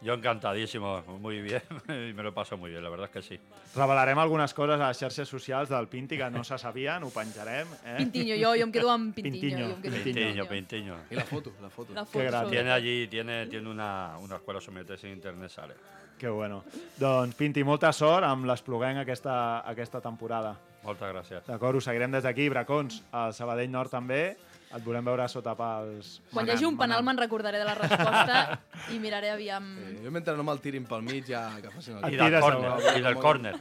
[0.02, 3.40] yo encantadísimo, muy bien, y me lo paso muy bien, la verdad es que sí.
[3.76, 7.68] Revelarem algunes coses a les xarxes socials del Pinti que no se sabien, ho penjarem.
[7.86, 7.96] Eh?
[7.98, 9.76] Pintiño, jo, jo em quedo amb Pintiño.
[9.76, 10.96] Em quedo amb Pintiño, Pintiño.
[11.12, 11.94] I la foto, la foto.
[11.94, 12.44] La Qué foto gran.
[12.44, 15.74] sobre- Tiene allí, tiene, tiene una, una escuela sometes en internet, sale.
[16.18, 16.64] Que bueno.
[16.98, 20.56] Doncs, Pinti, molta sort amb l'Espluguenc aquesta, aquesta temporada.
[20.84, 21.46] Moltes gràcies.
[21.48, 24.38] D'acord, us seguirem des d'aquí, Bracons, al Sabadell Nord també.
[24.70, 26.20] Et volem veure sota pals.
[26.30, 28.60] Quan hi hagi un penal me'n recordaré de la resposta
[28.94, 29.66] i miraré aviam...
[29.80, 32.74] Sí, jo mentre no me'l tirin pel mig ja que facin el I del córner,
[32.94, 33.54] i del córner.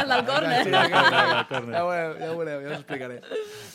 [0.00, 0.62] El del córner.
[0.64, 1.74] Sí, ja, del córner.
[1.74, 3.18] ja, ho veureu, ja ho veureu, ja us explicaré.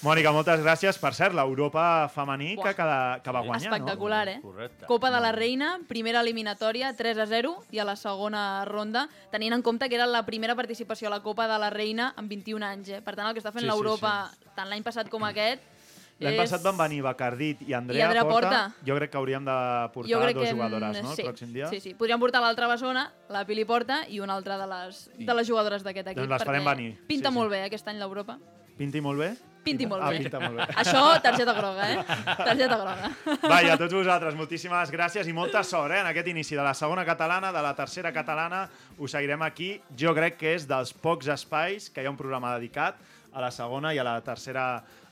[0.06, 0.98] Mònica, moltes gràcies.
[1.02, 1.86] Per cert, l'Europa
[2.16, 2.90] femení que, que,
[3.22, 4.40] que va guanyar, Espectacular, eh?
[4.42, 4.90] Correcte.
[4.90, 9.54] Copa de la Reina, primera eliminatòria, 3 a 0, i a la segona ronda, tenint
[9.54, 12.66] en compte que era la primera participació a la Copa de la Reina en 21
[12.66, 12.90] anys.
[12.90, 13.02] Eh?
[13.06, 14.18] Per tant, el que està fent Sí, sí, l'Europa,
[14.58, 15.75] tant l'any passat com aquest, no?
[16.24, 16.40] L'any és...
[16.40, 18.50] passat van venir Bacardit i Andrea, I Andrea Porta.
[18.50, 18.86] Porta.
[18.88, 19.56] Jo crec que hauríem de
[19.92, 21.16] portar jo crec dues que, jugadores, no?
[21.16, 21.72] sí, El pròxim dia.
[21.74, 21.96] Sí, sí.
[22.00, 25.84] Podríem portar l'altra bessona, la Pili Porta, i una altra de les, de les jugadores
[25.84, 26.24] d'aquest equip.
[26.24, 26.94] Doncs les farem venir.
[27.10, 27.40] Pinta Sí, sí.
[27.40, 28.40] molt bé aquest any l'Europa.
[28.78, 29.30] Pinti molt bé?
[29.66, 30.20] Pinti molt ah, bé.
[30.22, 30.66] pinta molt bé.
[30.82, 32.02] Això, targeta groga, eh?
[32.38, 33.10] Targeta groga.
[33.52, 36.64] Va, i a tots vosaltres, moltíssimes gràcies i molta sort eh, en aquest inici de
[36.64, 38.66] la segona catalana, de la tercera catalana.
[39.00, 39.74] Us seguirem aquí.
[39.98, 43.00] Jo crec que és dels pocs espais que hi ha un programa dedicat
[43.36, 44.68] a la segona i a la tercera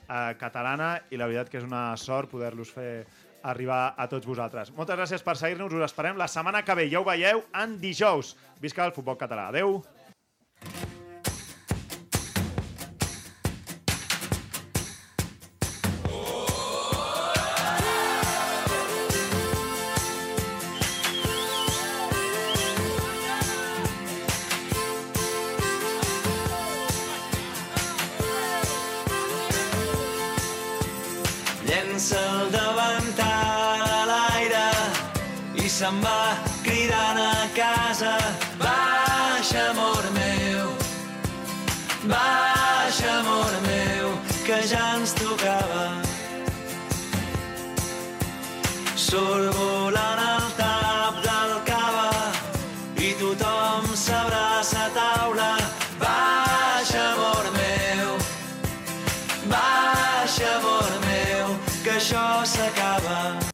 [0.08, 3.04] eh, catalana i la veritat que és una sort poder-los fer
[3.44, 4.72] arribar a tots vosaltres.
[4.72, 6.88] Moltes gràcies per seguir-nos, us esperem la setmana que ve.
[6.90, 8.34] Ja ho veieu, en dijous.
[8.60, 9.50] Visca el futbol català.
[9.52, 9.82] Adeu.